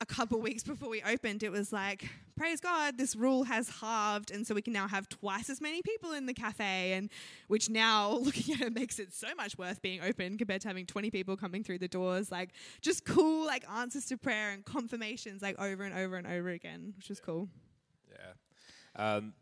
a 0.00 0.06
couple 0.06 0.40
weeks 0.42 0.62
before 0.62 0.88
we 0.88 1.02
opened, 1.02 1.42
it 1.42 1.50
was 1.50 1.72
like, 1.72 2.08
praise 2.36 2.60
God, 2.60 2.96
this 2.98 3.14
rule 3.14 3.44
has 3.44 3.68
halved, 3.68 4.30
and 4.30 4.46
so 4.46 4.54
we 4.54 4.62
can 4.62 4.72
now 4.72 4.88
have 4.88 5.08
twice 5.08 5.50
as 5.50 5.60
many 5.60 5.82
people 5.82 6.12
in 6.12 6.26
the 6.26 6.34
cafe, 6.34 6.92
and 6.94 7.10
which 7.48 7.68
now, 7.68 8.10
looking 8.22 8.54
at 8.54 8.62
it, 8.62 8.74
makes 8.74 8.98
it 8.98 9.12
so 9.12 9.28
much 9.36 9.58
worth 9.58 9.82
being 9.82 10.00
open 10.02 10.38
compared 10.38 10.62
to 10.62 10.68
having 10.68 10.86
20 10.86 11.10
people 11.10 11.36
coming 11.36 11.62
through 11.62 11.78
the 11.78 11.88
doors. 11.88 12.30
Like, 12.30 12.50
just 12.80 13.04
cool, 13.04 13.46
like 13.46 13.68
answers 13.70 14.06
to 14.06 14.16
prayer 14.16 14.50
and 14.50 14.64
confirmations, 14.64 15.42
like 15.42 15.58
over 15.60 15.84
and 15.84 15.94
over 15.94 16.16
and 16.16 16.26
over 16.26 16.48
again, 16.50 16.94
which 16.96 17.08
was 17.08 17.20
cool. 17.20 17.48
Yeah. 18.10 19.14
Um, 19.16 19.34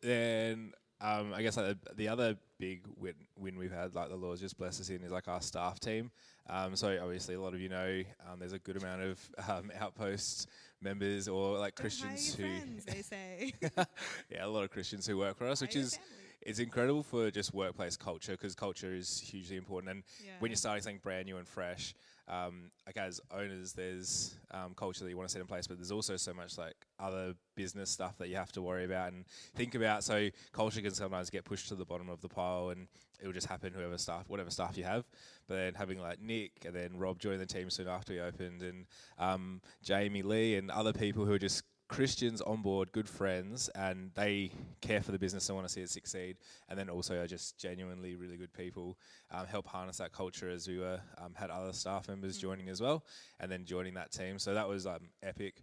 then 0.00 0.72
um, 1.00 1.32
I 1.34 1.42
guess 1.42 1.56
like 1.56 1.66
the, 1.66 1.94
the 1.94 2.08
other 2.08 2.36
big 2.58 2.84
win, 2.96 3.14
win 3.36 3.56
we've 3.56 3.72
had, 3.72 3.94
like 3.94 4.08
the 4.08 4.16
Lord's 4.16 4.40
just 4.40 4.58
blessed 4.58 4.80
us 4.80 4.90
in, 4.90 5.02
is 5.02 5.12
like 5.12 5.28
our 5.28 5.40
staff 5.40 5.78
team. 5.78 6.10
Um, 6.48 6.76
so 6.76 6.96
obviously, 7.02 7.34
a 7.34 7.40
lot 7.40 7.54
of 7.54 7.60
you 7.60 7.68
know 7.68 8.02
um, 8.30 8.38
there's 8.38 8.52
a 8.52 8.58
good 8.58 8.76
amount 8.76 9.02
of 9.02 9.30
um, 9.48 9.70
outpost 9.78 10.48
members 10.80 11.28
or 11.28 11.58
like 11.58 11.74
Christians 11.74 12.34
who, 12.34 12.44
friends, 12.44 12.84
they 12.84 13.02
say. 13.02 13.52
yeah, 14.30 14.46
a 14.46 14.48
lot 14.48 14.64
of 14.64 14.70
Christians 14.70 15.06
who 15.06 15.18
work 15.18 15.36
for 15.36 15.46
us, 15.46 15.60
which 15.60 15.76
is 15.76 15.94
family. 15.94 16.08
it's 16.42 16.58
incredible 16.58 17.02
for 17.02 17.30
just 17.30 17.52
workplace 17.52 17.96
culture 17.96 18.32
because 18.32 18.54
culture 18.54 18.94
is 18.94 19.18
hugely 19.18 19.56
important. 19.56 19.90
And 19.92 20.02
when 20.38 20.50
you're 20.50 20.56
starting 20.56 20.82
something 20.82 21.00
brand 21.02 21.26
new 21.26 21.36
and 21.36 21.46
fresh, 21.46 21.94
um, 22.28 22.70
like 22.86 22.96
as 22.96 23.20
owners, 23.30 23.72
there's 23.72 24.36
um, 24.50 24.74
culture 24.74 25.04
that 25.04 25.10
you 25.10 25.16
want 25.16 25.28
to 25.28 25.32
set 25.32 25.40
in 25.40 25.46
place, 25.46 25.66
but 25.66 25.78
there's 25.78 25.92
also 25.92 26.16
so 26.16 26.34
much 26.34 26.58
like 26.58 26.76
other 27.00 27.34
business 27.56 27.90
stuff 27.90 28.18
that 28.18 28.28
you 28.28 28.36
have 28.36 28.52
to 28.52 28.62
worry 28.62 28.84
about 28.84 29.12
and 29.12 29.24
think 29.56 29.74
about. 29.74 30.04
So 30.04 30.28
culture 30.52 30.80
can 30.80 30.92
sometimes 30.92 31.30
get 31.30 31.44
pushed 31.44 31.68
to 31.68 31.74
the 31.74 31.84
bottom 31.84 32.08
of 32.08 32.20
the 32.20 32.28
pile, 32.28 32.70
and 32.70 32.86
it 33.20 33.26
will 33.26 33.32
just 33.32 33.46
happen 33.46 33.72
whoever 33.72 33.98
staff, 33.98 34.28
whatever 34.28 34.50
staff 34.50 34.76
you 34.76 34.84
have. 34.84 35.04
But 35.48 35.56
then 35.56 35.74
having 35.74 36.00
like 36.00 36.20
Nick 36.20 36.52
and 36.66 36.74
then 36.74 36.98
Rob 36.98 37.18
join 37.18 37.38
the 37.38 37.46
team 37.46 37.70
soon 37.70 37.88
after 37.88 38.12
we 38.12 38.20
opened, 38.20 38.62
and 38.62 38.86
um, 39.18 39.60
Jamie 39.82 40.22
Lee 40.22 40.56
and 40.56 40.70
other 40.70 40.92
people 40.92 41.24
who 41.24 41.32
are 41.32 41.38
just 41.38 41.62
Christians 41.88 42.40
on 42.42 42.62
board, 42.62 42.92
good 42.92 43.08
friends, 43.08 43.68
and 43.70 44.10
they 44.14 44.50
care 44.80 45.02
for 45.02 45.12
the 45.12 45.18
business 45.18 45.48
and 45.48 45.56
want 45.56 45.66
to 45.66 45.72
see 45.72 45.80
it 45.80 45.90
succeed. 45.90 46.36
And 46.68 46.78
then 46.78 46.88
also 46.88 47.20
are 47.20 47.26
just 47.26 47.58
genuinely 47.58 48.14
really 48.14 48.36
good 48.36 48.52
people. 48.52 48.98
Um, 49.30 49.46
help 49.46 49.66
harness 49.66 49.96
that 49.98 50.12
culture 50.12 50.50
as 50.50 50.68
we 50.68 50.78
were 50.78 51.00
um, 51.18 51.34
had 51.34 51.50
other 51.50 51.72
staff 51.72 52.08
members 52.08 52.38
joining 52.38 52.68
as 52.68 52.80
well, 52.80 53.04
and 53.40 53.50
then 53.50 53.64
joining 53.64 53.94
that 53.94 54.12
team. 54.12 54.38
So 54.38 54.54
that 54.54 54.68
was 54.68 54.86
um, 54.86 55.08
epic. 55.22 55.62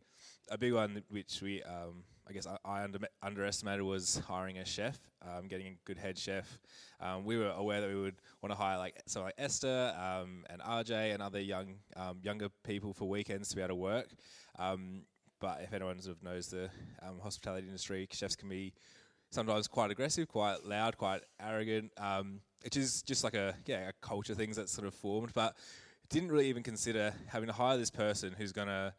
A 0.50 0.58
big 0.58 0.74
one 0.74 1.04
which 1.10 1.42
we 1.42 1.62
um, 1.64 2.04
I 2.28 2.34
guess 2.34 2.48
I, 2.48 2.58
I 2.66 2.84
under, 2.84 3.00
underestimated 3.22 3.84
was 3.84 4.22
hiring 4.28 4.58
a 4.58 4.66
chef, 4.66 5.00
um, 5.22 5.48
getting 5.48 5.68
a 5.68 5.78
good 5.86 5.98
head 5.98 6.18
chef. 6.18 6.58
Um, 7.00 7.24
we 7.24 7.38
were 7.38 7.52
aware 7.52 7.82
that 7.82 7.90
we 7.90 7.96
would 7.96 8.16
want 8.42 8.52
to 8.52 8.58
hire 8.58 8.78
like 8.78 9.00
so 9.06 9.22
like 9.22 9.36
Esther 9.38 9.94
um, 9.98 10.44
and 10.50 10.62
RJ 10.62 11.14
and 11.14 11.22
other 11.22 11.40
young 11.40 11.76
um, 11.96 12.20
younger 12.24 12.50
people 12.64 12.94
for 12.94 13.08
weekends 13.08 13.50
to 13.50 13.56
be 13.56 13.62
able 13.62 13.70
to 13.70 13.76
work. 13.76 14.10
Um, 14.58 15.04
but 15.40 15.62
if 15.62 15.74
anyone 15.74 16.00
sort 16.00 16.18
of 16.18 16.24
knows 16.24 16.48
the 16.48 16.70
um, 17.02 17.20
hospitality 17.22 17.68
industry, 17.68 18.08
chefs 18.12 18.36
can 18.36 18.50
be 18.50 18.74
sometimes 19.32 19.68
quite 19.68 19.92
aggressive, 19.92 20.28
quite 20.28 20.64
loud, 20.66 20.98
quite 20.98 21.22
arrogant, 21.42 21.92
um, 21.98 22.42
which 22.64 22.78
is 22.78 23.02
just 23.02 23.24
like 23.24 23.34
a 23.36 23.56
yeah 23.66 23.90
a 23.90 23.94
culture 24.02 24.36
things 24.36 24.56
that's 24.56 24.72
sort 24.72 24.88
of 24.88 24.94
formed. 24.94 25.34
But 25.34 25.56
didn't 26.10 26.32
really 26.32 26.48
even 26.50 26.64
consider 26.64 27.14
having 27.28 27.48
to 27.48 27.54
hire 27.54 27.78
this 27.78 27.90
person 27.92 28.34
who's 28.38 28.52
gonna 28.52 28.94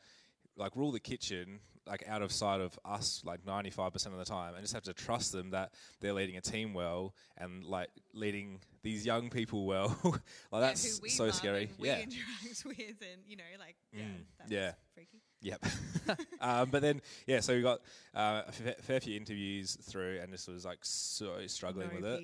like 0.56 0.74
rule 0.76 0.90
the 0.92 1.00
kitchen 1.00 1.60
like 1.86 2.02
out 2.08 2.20
of 2.20 2.32
sight 2.32 2.60
of 2.60 2.76
us 2.84 3.22
like 3.24 3.44
95% 3.44 4.06
of 4.06 4.18
the 4.18 4.24
time 4.24 4.54
and 4.54 4.62
just 4.62 4.74
have 4.74 4.82
to 4.82 4.92
trust 4.92 5.30
them 5.30 5.50
that 5.50 5.72
they're 6.00 6.12
leading 6.12 6.36
a 6.36 6.40
team 6.40 6.74
well 6.74 7.14
and 7.38 7.62
like 7.62 7.88
leading 8.12 8.58
these 8.82 9.06
young 9.06 9.30
people 9.30 9.66
well 9.66 9.96
like 10.04 10.22
Yeah, 10.52 10.58
that's 10.60 11.00
so 11.14 11.30
scary 11.30 11.64
and 11.64 11.78
we 11.78 11.86
yeah 11.88 11.98
interact 11.98 12.64
with, 12.64 12.78
and 13.02 13.22
you 13.24 13.36
know, 13.36 13.44
like 13.60 13.76
yeah, 13.92 14.02
Mm, 14.02 14.24
that's 14.38 14.50
yeah. 14.50 14.72
freaky. 14.94 15.22
Yep. 15.42 15.64
um, 16.40 16.70
but 16.70 16.82
then, 16.82 17.00
yeah, 17.26 17.40
so 17.40 17.54
we 17.54 17.62
got 17.62 17.80
uh, 18.14 18.42
a 18.46 18.52
fa- 18.52 18.76
fair 18.80 19.00
few 19.00 19.16
interviews 19.16 19.76
through, 19.82 20.20
and 20.20 20.32
just 20.32 20.48
was 20.48 20.64
like 20.64 20.78
so 20.82 21.46
struggling 21.46 21.88
No 21.90 21.96
with 21.96 22.04
it. 22.04 22.20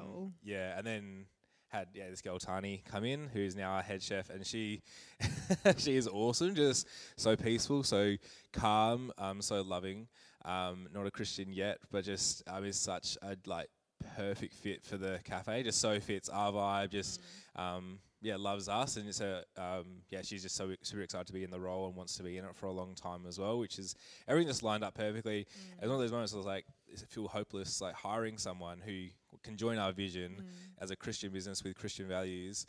all. 0.00 0.32
Yeah, 0.42 0.76
and 0.78 0.86
then 0.86 1.26
had 1.68 1.88
yeah 1.92 2.08
this 2.08 2.20
girl 2.20 2.38
Tani 2.38 2.82
come 2.86 3.04
in, 3.04 3.28
who's 3.32 3.56
now 3.56 3.72
our 3.72 3.82
head 3.82 4.02
chef, 4.02 4.30
and 4.30 4.46
she 4.46 4.82
she 5.76 5.96
is 5.96 6.08
awesome, 6.08 6.54
just 6.54 6.86
so 7.16 7.36
peaceful, 7.36 7.82
so 7.82 8.14
calm, 8.52 9.12
um, 9.18 9.42
so 9.42 9.60
loving. 9.62 10.06
Um, 10.44 10.88
not 10.92 11.06
a 11.06 11.10
Christian 11.10 11.52
yet, 11.52 11.78
but 11.90 12.04
just 12.04 12.42
um, 12.46 12.64
is 12.64 12.78
such 12.78 13.16
a 13.22 13.36
like 13.46 13.68
perfect 14.16 14.54
fit 14.54 14.84
for 14.84 14.96
the 14.96 15.18
cafe. 15.24 15.62
Just 15.62 15.80
so 15.80 15.98
fits 16.00 16.28
our 16.28 16.52
vibe. 16.52 16.90
Just 16.90 17.20
um, 17.56 17.98
yeah, 18.24 18.36
loves 18.36 18.70
us, 18.70 18.96
and 18.96 19.14
so 19.14 19.42
um, 19.58 19.84
yeah, 20.08 20.22
she's 20.22 20.42
just 20.42 20.56
so 20.56 20.72
super 20.80 21.02
excited 21.02 21.26
to 21.26 21.34
be 21.34 21.44
in 21.44 21.50
the 21.50 21.60
role 21.60 21.86
and 21.86 21.94
wants 21.94 22.16
to 22.16 22.22
be 22.22 22.38
in 22.38 22.44
it 22.46 22.56
for 22.56 22.66
a 22.66 22.72
long 22.72 22.94
time 22.94 23.26
as 23.28 23.38
well. 23.38 23.58
Which 23.58 23.78
is 23.78 23.94
everything 24.26 24.48
just 24.48 24.62
lined 24.62 24.82
up 24.82 24.94
perfectly. 24.94 25.40
It 25.40 25.46
was 25.82 25.90
one 25.90 25.96
of 25.96 26.00
those 26.00 26.10
moments 26.10 26.32
I 26.32 26.38
was 26.38 26.46
like, 26.46 26.64
it 26.88 27.00
feel 27.10 27.28
hopeless, 27.28 27.82
like 27.82 27.94
hiring 27.94 28.38
someone 28.38 28.80
who 28.80 29.08
can 29.42 29.58
join 29.58 29.76
our 29.76 29.92
vision 29.92 30.42
as 30.80 30.90
a 30.90 30.96
Christian 30.96 31.32
business 31.32 31.62
with 31.62 31.76
Christian 31.76 32.08
values, 32.08 32.64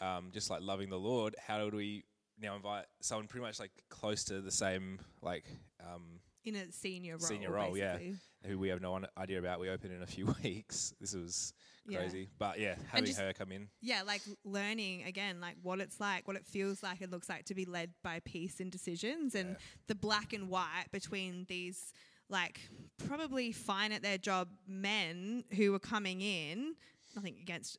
um, 0.00 0.30
just 0.32 0.48
like 0.48 0.62
loving 0.62 0.88
the 0.88 0.98
Lord. 0.98 1.36
How 1.46 1.68
do 1.68 1.76
we 1.76 2.04
now 2.40 2.56
invite 2.56 2.86
someone 3.00 3.26
pretty 3.26 3.44
much 3.44 3.60
like 3.60 3.72
close 3.90 4.24
to 4.24 4.40
the 4.40 4.50
same 4.50 4.98
like 5.20 5.44
um, 5.80 6.20
in 6.46 6.56
a 6.56 6.70
senior 6.72 7.12
role. 7.14 7.20
Senior 7.20 7.50
role, 7.52 7.76
yeah. 7.76 7.98
who 8.46 8.58
we 8.58 8.68
have 8.68 8.80
no 8.80 9.00
idea 9.18 9.38
about? 9.38 9.60
We 9.60 9.68
open 9.70 9.90
in 9.90 10.02
a 10.02 10.06
few 10.06 10.26
weeks. 10.42 10.94
This 11.00 11.14
was 11.14 11.52
Yeah. 11.88 11.98
crazy, 11.98 12.28
but 12.38 12.58
yeah, 12.58 12.76
having 12.88 13.06
just- 13.06 13.18
her 13.20 13.32
come 13.32 13.52
in. 13.52 13.68
Yeah, 13.80 14.02
like 14.02 14.22
learning 14.44 15.04
again, 15.04 15.40
like 15.40 15.56
what 15.62 15.80
it's 15.80 16.00
like, 16.00 16.26
what 16.26 16.36
it 16.36 16.46
feels 16.46 16.82
like, 16.82 17.00
it 17.00 17.10
looks 17.10 17.28
like 17.28 17.44
to 17.46 17.54
be 17.54 17.64
led 17.64 17.90
by 18.02 18.20
peace 18.24 18.60
and 18.60 18.70
decisions, 18.72 19.34
and 19.34 19.50
Yeah. 19.50 19.56
the 19.88 19.94
black 19.94 20.32
and 20.32 20.48
white 20.48 20.86
between 20.92 21.44
these, 21.48 21.92
like, 22.28 22.60
probably 23.06 23.52
fine 23.52 23.92
at 23.92 24.02
their 24.02 24.18
job 24.18 24.48
men 24.66 25.44
who 25.56 25.72
were 25.72 25.78
coming 25.78 26.20
in. 26.20 26.74
Nothing 27.14 27.36
against 27.40 27.78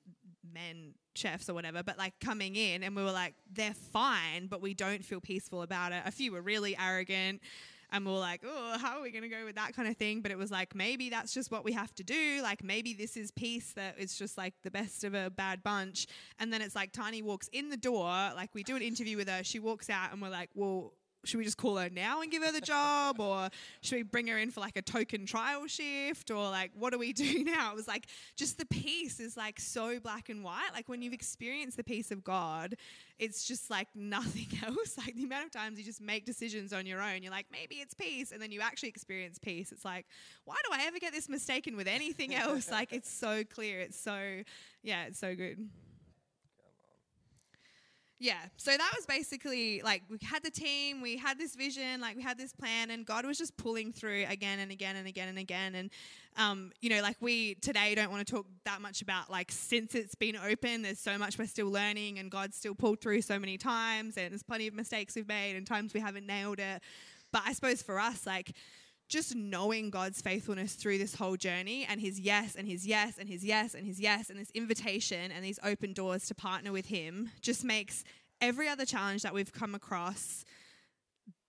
men 0.53 0.93
chefs 1.15 1.49
or 1.49 1.53
whatever, 1.53 1.83
but 1.83 1.97
like 1.97 2.19
coming 2.19 2.55
in, 2.55 2.83
and 2.83 2.95
we 2.95 3.03
were 3.03 3.11
like, 3.11 3.35
they're 3.51 3.73
fine, 3.73 4.47
but 4.47 4.61
we 4.61 4.73
don't 4.73 5.03
feel 5.03 5.19
peaceful 5.19 5.61
about 5.63 5.91
it. 5.91 6.01
A 6.05 6.11
few 6.11 6.31
were 6.31 6.41
really 6.41 6.77
arrogant. 6.77 7.41
And 7.91 8.05
we 8.05 8.11
we're 8.11 8.19
like, 8.19 8.41
oh, 8.45 8.77
how 8.79 8.97
are 8.97 9.01
we 9.01 9.11
going 9.11 9.23
to 9.23 9.29
go 9.29 9.45
with 9.45 9.55
that 9.55 9.73
kind 9.75 9.87
of 9.87 9.95
thing? 9.95 10.21
But 10.21 10.31
it 10.31 10.37
was 10.37 10.51
like, 10.51 10.75
maybe 10.75 11.09
that's 11.09 11.33
just 11.33 11.51
what 11.51 11.63
we 11.63 11.71
have 11.71 11.95
to 11.95 12.03
do. 12.03 12.41
Like, 12.43 12.63
maybe 12.63 12.93
this 12.93 13.15
is 13.15 13.31
peace 13.31 13.71
that 13.73 13.95
it's 13.97 14.17
just 14.17 14.37
like 14.37 14.53
the 14.63 14.71
best 14.71 15.05
of 15.05 15.13
a 15.13 15.29
bad 15.29 15.63
bunch. 15.63 16.07
And 16.37 16.51
then 16.51 16.61
it's 16.61 16.75
like, 16.75 16.91
Tiny 16.91 17.21
walks 17.21 17.47
in 17.53 17.69
the 17.69 17.77
door, 17.77 18.09
like, 18.35 18.49
we 18.53 18.63
do 18.63 18.75
an 18.75 18.81
interview 18.81 19.15
with 19.15 19.29
her. 19.29 19.43
She 19.43 19.59
walks 19.59 19.89
out, 19.89 20.11
and 20.11 20.21
we're 20.21 20.29
like, 20.29 20.49
well, 20.53 20.93
should 21.27 21.37
we 21.37 21.43
just 21.43 21.57
call 21.57 21.77
her 21.77 21.89
now 21.89 22.21
and 22.21 22.31
give 22.31 22.43
her 22.43 22.51
the 22.51 22.61
job? 22.61 23.19
Or 23.27 23.49
should 23.81 23.95
we 23.95 24.03
bring 24.03 24.27
her 24.27 24.37
in 24.37 24.51
for 24.51 24.61
like 24.61 24.77
a 24.77 24.81
token 24.81 25.25
trial 25.25 25.67
shift? 25.67 26.31
Or 26.31 26.49
like, 26.49 26.71
what 26.77 26.93
do 26.93 26.99
we 26.99 27.13
do 27.13 27.43
now? 27.43 27.71
It 27.71 27.75
was 27.75 27.87
like, 27.87 28.07
just 28.35 28.57
the 28.57 28.65
peace 28.65 29.19
is 29.19 29.35
like 29.35 29.59
so 29.59 29.99
black 29.99 30.29
and 30.29 30.43
white. 30.43 30.69
Like, 30.73 30.87
when 30.87 31.01
you've 31.01 31.13
experienced 31.13 31.77
the 31.77 31.83
peace 31.83 32.11
of 32.11 32.23
God, 32.23 32.75
it's 33.19 33.45
just 33.45 33.69
like 33.69 33.87
nothing 33.95 34.47
else. 34.65 34.97
Like, 34.97 35.15
the 35.15 35.23
amount 35.23 35.45
of 35.45 35.51
times 35.51 35.77
you 35.77 35.83
just 35.83 36.01
make 36.01 36.25
decisions 36.25 36.71
on 36.71 36.85
your 36.85 37.01
own, 37.01 37.23
you're 37.23 37.31
like, 37.31 37.47
maybe 37.51 37.75
it's 37.75 37.93
peace. 37.93 38.31
And 38.31 38.41
then 38.41 38.51
you 38.51 38.61
actually 38.61 38.89
experience 38.89 39.37
peace. 39.39 39.71
It's 39.71 39.85
like, 39.85 40.05
why 40.45 40.55
do 40.65 40.71
I 40.71 40.85
ever 40.85 40.99
get 40.99 41.11
this 41.11 41.27
mistaken 41.27 41.75
with 41.75 41.87
anything 41.87 42.33
else? 42.33 42.71
like, 42.71 42.93
it's 42.93 43.11
so 43.11 43.43
clear. 43.43 43.81
It's 43.81 43.99
so, 43.99 44.43
yeah, 44.83 45.05
it's 45.05 45.19
so 45.19 45.35
good. 45.35 45.69
Yeah, 48.19 48.39
so 48.57 48.71
that 48.71 48.91
was 48.95 49.05
basically 49.05 49.79
like 49.83 50.01
we 50.09 50.17
had 50.23 50.43
the 50.43 50.49
team, 50.49 51.01
we 51.01 51.17
had 51.17 51.37
this 51.37 51.55
vision, 51.55 52.01
like 52.01 52.15
we 52.15 52.23
had 52.23 52.35
this 52.35 52.51
plan, 52.51 52.89
and 52.89 53.05
God 53.05 53.27
was 53.27 53.37
just 53.37 53.55
pulling 53.57 53.93
through 53.93 54.25
again 54.27 54.57
and 54.57 54.71
again 54.71 54.95
and 54.95 55.07
again 55.07 55.27
and 55.27 55.37
again. 55.37 55.75
And, 55.75 55.91
um, 56.35 56.71
you 56.81 56.89
know, 56.89 57.03
like 57.03 57.17
we 57.19 57.55
today 57.55 57.93
don't 57.93 58.09
want 58.09 58.25
to 58.25 58.33
talk 58.33 58.47
that 58.65 58.81
much 58.81 59.03
about 59.03 59.29
like 59.29 59.51
since 59.51 59.93
it's 59.93 60.15
been 60.15 60.35
open, 60.35 60.81
there's 60.81 60.99
so 60.99 61.15
much 61.19 61.37
we're 61.37 61.45
still 61.45 61.69
learning, 61.69 62.17
and 62.17 62.31
God's 62.31 62.57
still 62.57 62.73
pulled 62.73 63.01
through 63.01 63.21
so 63.21 63.37
many 63.37 63.55
times, 63.55 64.17
and 64.17 64.31
there's 64.31 64.41
plenty 64.41 64.65
of 64.67 64.73
mistakes 64.73 65.15
we've 65.15 65.27
made, 65.27 65.55
and 65.55 65.67
times 65.67 65.93
we 65.93 65.99
haven't 65.99 66.25
nailed 66.25 66.59
it. 66.59 66.81
But 67.31 67.43
I 67.45 67.53
suppose 67.53 67.83
for 67.83 67.99
us, 67.99 68.25
like, 68.25 68.53
just 69.07 69.35
knowing 69.35 69.89
God's 69.89 70.21
faithfulness 70.21 70.73
through 70.73 70.97
this 70.97 71.15
whole 71.15 71.37
journey 71.37 71.85
and 71.89 72.01
his 72.01 72.19
yes 72.19 72.55
and 72.55 72.67
his 72.67 72.85
yes 72.85 73.17
and 73.17 73.29
his 73.29 73.43
yes 73.43 73.73
and 73.73 73.85
his 73.85 73.99
yes 73.99 74.29
and 74.29 74.39
this 74.39 74.51
invitation 74.51 75.31
and 75.31 75.43
these 75.43 75.59
open 75.63 75.93
doors 75.93 76.27
to 76.27 76.35
partner 76.35 76.71
with 76.71 76.87
him 76.87 77.31
just 77.41 77.63
makes 77.63 78.03
every 78.41 78.67
other 78.67 78.85
challenge 78.85 79.21
that 79.21 79.33
we've 79.33 79.53
come 79.53 79.73
across 79.73 80.43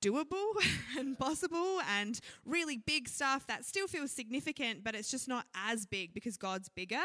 doable 0.01 0.53
and 0.99 1.19
possible 1.19 1.81
and 1.99 2.21
really 2.45 2.77
big 2.77 3.09
stuff 3.09 3.47
that 3.49 3.65
still 3.65 3.89
feels 3.89 4.13
significant 4.13 4.85
but 4.85 4.95
it's 4.95 5.11
just 5.11 5.27
not 5.27 5.45
as 5.55 5.87
big 5.87 6.15
because 6.15 6.37
God's 6.37 6.69
bigger. 6.69 7.03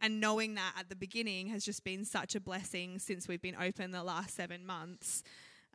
And 0.00 0.20
knowing 0.20 0.56
that 0.56 0.74
at 0.78 0.88
the 0.88 0.96
beginning 0.96 1.46
has 1.48 1.64
just 1.64 1.84
been 1.84 2.04
such 2.04 2.34
a 2.34 2.40
blessing 2.40 2.98
since 2.98 3.28
we've 3.28 3.42
been 3.42 3.56
open 3.60 3.92
the 3.92 4.02
last 4.02 4.34
7 4.34 4.66
months 4.66 5.22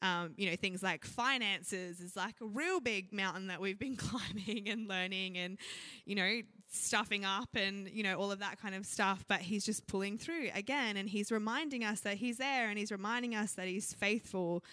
um, 0.01 0.33
you 0.37 0.49
know, 0.49 0.55
things 0.55 0.83
like 0.83 1.05
finances 1.05 1.99
is 1.99 2.15
like 2.15 2.35
a 2.41 2.45
real 2.45 2.79
big 2.79 3.11
mountain 3.11 3.47
that 3.47 3.59
we've 3.59 3.79
been 3.79 3.95
climbing 3.97 4.69
and 4.69 4.87
learning 4.87 5.37
and, 5.37 5.57
you 6.05 6.15
know, 6.15 6.41
stuffing 6.69 7.25
up 7.25 7.49
and, 7.55 7.89
you 7.89 8.03
know, 8.03 8.15
all 8.15 8.31
of 8.31 8.39
that 8.39 8.61
kind 8.61 8.75
of 8.75 8.85
stuff. 8.85 9.25
But 9.27 9.39
he's 9.39 9.65
just 9.65 9.87
pulling 9.87 10.17
through 10.17 10.49
again 10.53 10.97
and 10.97 11.09
he's 11.09 11.31
reminding 11.31 11.83
us 11.83 12.01
that 12.01 12.17
he's 12.17 12.37
there 12.37 12.69
and 12.69 12.77
he's 12.77 12.91
reminding 12.91 13.35
us 13.35 13.53
that 13.53 13.67
he's 13.67 13.93
faithful. 13.93 14.63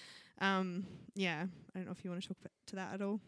Um, 0.40 0.86
yeah, 1.14 1.46
I 1.74 1.78
don't 1.78 1.86
know 1.86 1.92
if 1.92 2.04
you 2.04 2.10
want 2.10 2.22
to 2.22 2.28
talk 2.28 2.38
to 2.66 2.76
that 2.76 2.94
at 2.94 3.02
all. 3.02 3.20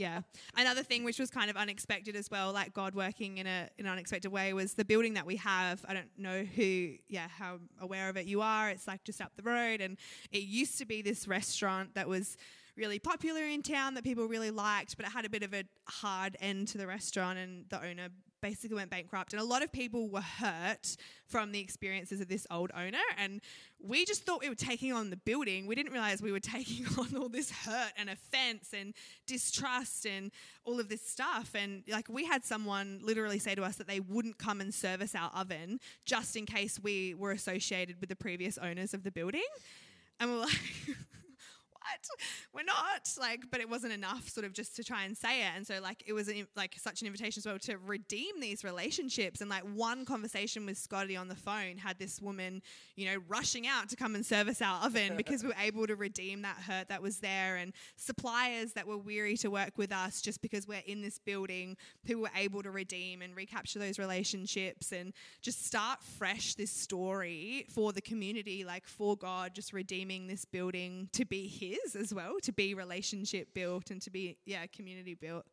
Yeah. 0.00 0.22
Another 0.56 0.82
thing 0.82 1.04
which 1.04 1.18
was 1.18 1.28
kind 1.28 1.50
of 1.50 1.58
unexpected 1.58 2.16
as 2.16 2.30
well, 2.30 2.54
like 2.54 2.72
God 2.72 2.94
working 2.94 3.36
in 3.36 3.46
a 3.46 3.68
in 3.76 3.84
an 3.84 3.92
unexpected 3.92 4.30
way, 4.32 4.54
was 4.54 4.72
the 4.72 4.84
building 4.84 5.12
that 5.12 5.26
we 5.26 5.36
have. 5.36 5.84
I 5.86 5.92
don't 5.92 6.08
know 6.16 6.42
who, 6.42 6.94
yeah, 7.06 7.28
how 7.28 7.58
aware 7.78 8.08
of 8.08 8.16
it 8.16 8.24
you 8.24 8.40
are. 8.40 8.70
It's 8.70 8.88
like 8.88 9.04
just 9.04 9.20
up 9.20 9.32
the 9.36 9.42
road, 9.42 9.82
and 9.82 9.98
it 10.32 10.44
used 10.44 10.78
to 10.78 10.86
be 10.86 11.02
this 11.02 11.28
restaurant 11.28 11.94
that 11.96 12.08
was 12.08 12.38
really 12.78 12.98
popular 12.98 13.42
in 13.42 13.62
town 13.62 13.92
that 13.92 14.02
people 14.02 14.26
really 14.26 14.50
liked, 14.50 14.96
but 14.96 15.04
it 15.04 15.12
had 15.12 15.26
a 15.26 15.28
bit 15.28 15.42
of 15.42 15.52
a 15.52 15.64
hard 15.86 16.34
end 16.40 16.68
to 16.68 16.78
the 16.78 16.86
restaurant, 16.86 17.38
and 17.38 17.66
the 17.68 17.84
owner 17.84 18.08
basically 18.40 18.76
went 18.76 18.90
bankrupt. 18.90 19.32
And 19.32 19.40
a 19.40 19.44
lot 19.44 19.62
of 19.62 19.72
people 19.72 20.08
were 20.08 20.20
hurt 20.20 20.96
from 21.26 21.52
the 21.52 21.60
experiences 21.60 22.20
of 22.20 22.28
this 22.28 22.46
old 22.50 22.70
owner. 22.76 22.98
And 23.16 23.40
we 23.80 24.04
just 24.04 24.24
thought 24.24 24.40
we 24.40 24.48
were 24.48 24.54
taking 24.54 24.92
on 24.92 25.10
the 25.10 25.16
building. 25.16 25.66
We 25.66 25.74
didn't 25.74 25.92
realize 25.92 26.20
we 26.20 26.32
were 26.32 26.40
taking 26.40 26.86
on 26.98 27.16
all 27.16 27.28
this 27.28 27.50
hurt 27.50 27.92
and 27.96 28.10
offense 28.10 28.70
and 28.72 28.94
distrust 29.26 30.06
and 30.06 30.30
all 30.64 30.80
of 30.80 30.88
this 30.88 31.06
stuff. 31.06 31.54
And 31.54 31.82
like 31.88 32.08
we 32.08 32.24
had 32.24 32.44
someone 32.44 33.00
literally 33.02 33.38
say 33.38 33.54
to 33.54 33.62
us 33.62 33.76
that 33.76 33.86
they 33.86 34.00
wouldn't 34.00 34.38
come 34.38 34.60
and 34.60 34.72
service 34.72 35.14
our 35.14 35.30
oven 35.34 35.80
just 36.04 36.36
in 36.36 36.46
case 36.46 36.78
we 36.82 37.14
were 37.14 37.32
associated 37.32 38.00
with 38.00 38.08
the 38.08 38.16
previous 38.16 38.58
owners 38.58 38.94
of 38.94 39.02
the 39.02 39.10
building. 39.10 39.46
And 40.18 40.30
we're 40.30 40.40
like, 40.40 40.60
We're 42.52 42.64
not 42.64 43.08
like, 43.18 43.50
but 43.50 43.60
it 43.60 43.68
wasn't 43.68 43.92
enough 43.92 44.28
sort 44.28 44.44
of 44.44 44.52
just 44.52 44.76
to 44.76 44.84
try 44.84 45.04
and 45.04 45.16
say 45.16 45.42
it. 45.42 45.52
And 45.56 45.66
so 45.66 45.80
like, 45.82 46.02
it 46.06 46.12
was 46.12 46.30
like 46.56 46.76
such 46.78 47.00
an 47.00 47.06
invitation 47.06 47.40
as 47.40 47.46
well 47.46 47.58
to 47.58 47.78
redeem 47.78 48.40
these 48.40 48.64
relationships. 48.64 49.40
And 49.40 49.50
like 49.50 49.62
one 49.62 50.04
conversation 50.04 50.66
with 50.66 50.78
Scotty 50.78 51.16
on 51.16 51.28
the 51.28 51.34
phone 51.34 51.76
had 51.78 51.98
this 51.98 52.20
woman, 52.20 52.62
you 52.96 53.06
know, 53.06 53.18
rushing 53.28 53.66
out 53.66 53.88
to 53.90 53.96
come 53.96 54.14
and 54.14 54.24
service 54.24 54.62
our 54.62 54.84
oven 54.84 55.16
because 55.16 55.42
we 55.42 55.48
were 55.48 55.54
able 55.62 55.86
to 55.86 55.96
redeem 55.96 56.42
that 56.42 56.56
hurt 56.56 56.88
that 56.88 57.02
was 57.02 57.18
there 57.18 57.56
and 57.56 57.72
suppliers 57.96 58.72
that 58.72 58.86
were 58.86 58.98
weary 58.98 59.36
to 59.38 59.50
work 59.50 59.76
with 59.76 59.92
us 59.92 60.20
just 60.20 60.42
because 60.42 60.66
we're 60.66 60.82
in 60.86 61.02
this 61.02 61.18
building 61.18 61.76
who 62.06 62.18
were 62.18 62.30
able 62.36 62.62
to 62.62 62.70
redeem 62.70 63.22
and 63.22 63.36
recapture 63.36 63.78
those 63.78 63.98
relationships 63.98 64.92
and 64.92 65.12
just 65.42 65.64
start 65.64 66.02
fresh 66.02 66.54
this 66.54 66.70
story 66.70 67.66
for 67.68 67.92
the 67.92 68.00
community, 68.00 68.64
like 68.64 68.86
for 68.86 69.16
God, 69.16 69.54
just 69.54 69.72
redeeming 69.72 70.26
this 70.26 70.44
building 70.44 71.08
to 71.12 71.24
be 71.24 71.48
His 71.48 71.78
as 71.94 72.14
well, 72.14 72.36
to 72.42 72.52
be 72.52 72.74
relationship 72.74 73.52
built 73.54 73.90
and 73.90 74.00
to 74.02 74.10
be, 74.10 74.36
yeah, 74.44 74.66
community 74.66 75.14
built. 75.14 75.46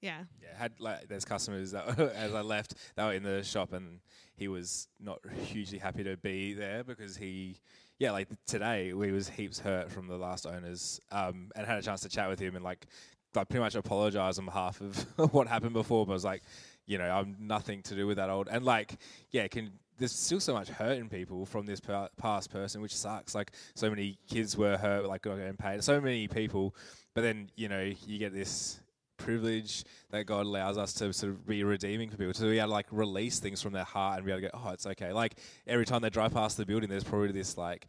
Yeah. 0.00 0.24
Yeah, 0.42 0.56
had 0.56 0.80
like 0.80 1.08
there's 1.08 1.24
customers 1.24 1.72
that 1.72 1.98
as 2.16 2.34
I 2.34 2.40
left, 2.40 2.74
they 2.96 3.02
were 3.02 3.12
in 3.12 3.22
the 3.22 3.42
shop 3.42 3.72
and 3.72 4.00
he 4.34 4.48
was 4.48 4.88
not 4.98 5.18
hugely 5.44 5.78
happy 5.78 6.04
to 6.04 6.16
be 6.16 6.54
there 6.54 6.82
because 6.84 7.16
he, 7.16 7.60
yeah, 7.98 8.12
like 8.12 8.28
today 8.46 8.94
we 8.94 9.12
was 9.12 9.28
heaps 9.28 9.58
hurt 9.58 9.90
from 9.90 10.06
the 10.06 10.16
last 10.16 10.46
owners, 10.46 11.00
um, 11.12 11.50
and 11.54 11.66
had 11.66 11.78
a 11.78 11.82
chance 11.82 12.00
to 12.00 12.08
chat 12.08 12.28
with 12.28 12.38
him 12.38 12.56
and 12.56 12.64
like, 12.64 12.86
like 13.34 13.48
pretty 13.48 13.62
much 13.62 13.74
apologize 13.74 14.38
on 14.38 14.46
behalf 14.46 14.80
of 14.80 14.98
what 15.34 15.46
happened 15.46 15.74
before, 15.74 16.06
but 16.06 16.12
I 16.12 16.14
was 16.14 16.24
like, 16.24 16.42
you 16.86 16.96
know, 16.98 17.04
I'm 17.04 17.36
nothing 17.38 17.82
to 17.84 17.94
do 17.94 18.06
with 18.06 18.16
that 18.16 18.30
old, 18.30 18.48
and 18.50 18.64
like, 18.64 18.96
yeah, 19.30 19.46
can 19.48 19.72
there's 20.00 20.12
still 20.12 20.40
so 20.40 20.54
much 20.54 20.68
hurt 20.68 20.98
in 20.98 21.08
people 21.08 21.46
from 21.46 21.66
this 21.66 21.78
pa- 21.78 22.08
past 22.16 22.50
person, 22.50 22.80
which 22.80 22.96
sucks. 22.96 23.34
Like 23.34 23.52
so 23.74 23.88
many 23.88 24.18
kids 24.28 24.56
were 24.56 24.76
hurt, 24.76 25.06
like 25.06 25.22
got 25.22 25.38
paid, 25.58 25.84
so 25.84 26.00
many 26.00 26.26
people, 26.26 26.74
but 27.14 27.20
then 27.20 27.50
you 27.54 27.68
know 27.68 27.92
you 28.06 28.18
get 28.18 28.32
this 28.32 28.80
privilege 29.18 29.84
that 30.10 30.24
God 30.24 30.46
allows 30.46 30.78
us 30.78 30.94
to 30.94 31.12
sort 31.12 31.32
of 31.32 31.46
be 31.46 31.62
redeeming 31.62 32.10
for 32.10 32.16
people, 32.16 32.32
to 32.32 32.42
be 32.42 32.58
able 32.58 32.68
to 32.68 32.72
like 32.72 32.86
release 32.90 33.38
things 33.38 33.60
from 33.62 33.72
their 33.72 33.84
heart 33.84 34.16
and 34.16 34.26
be 34.26 34.32
able 34.32 34.40
to 34.40 34.48
go, 34.48 34.60
oh, 34.64 34.70
it's 34.70 34.86
okay. 34.86 35.12
Like 35.12 35.38
every 35.66 35.84
time 35.84 36.00
they 36.00 36.10
drive 36.10 36.32
past 36.32 36.56
the 36.56 36.66
building, 36.66 36.88
there's 36.88 37.04
probably 37.04 37.32
this 37.32 37.56
like, 37.56 37.86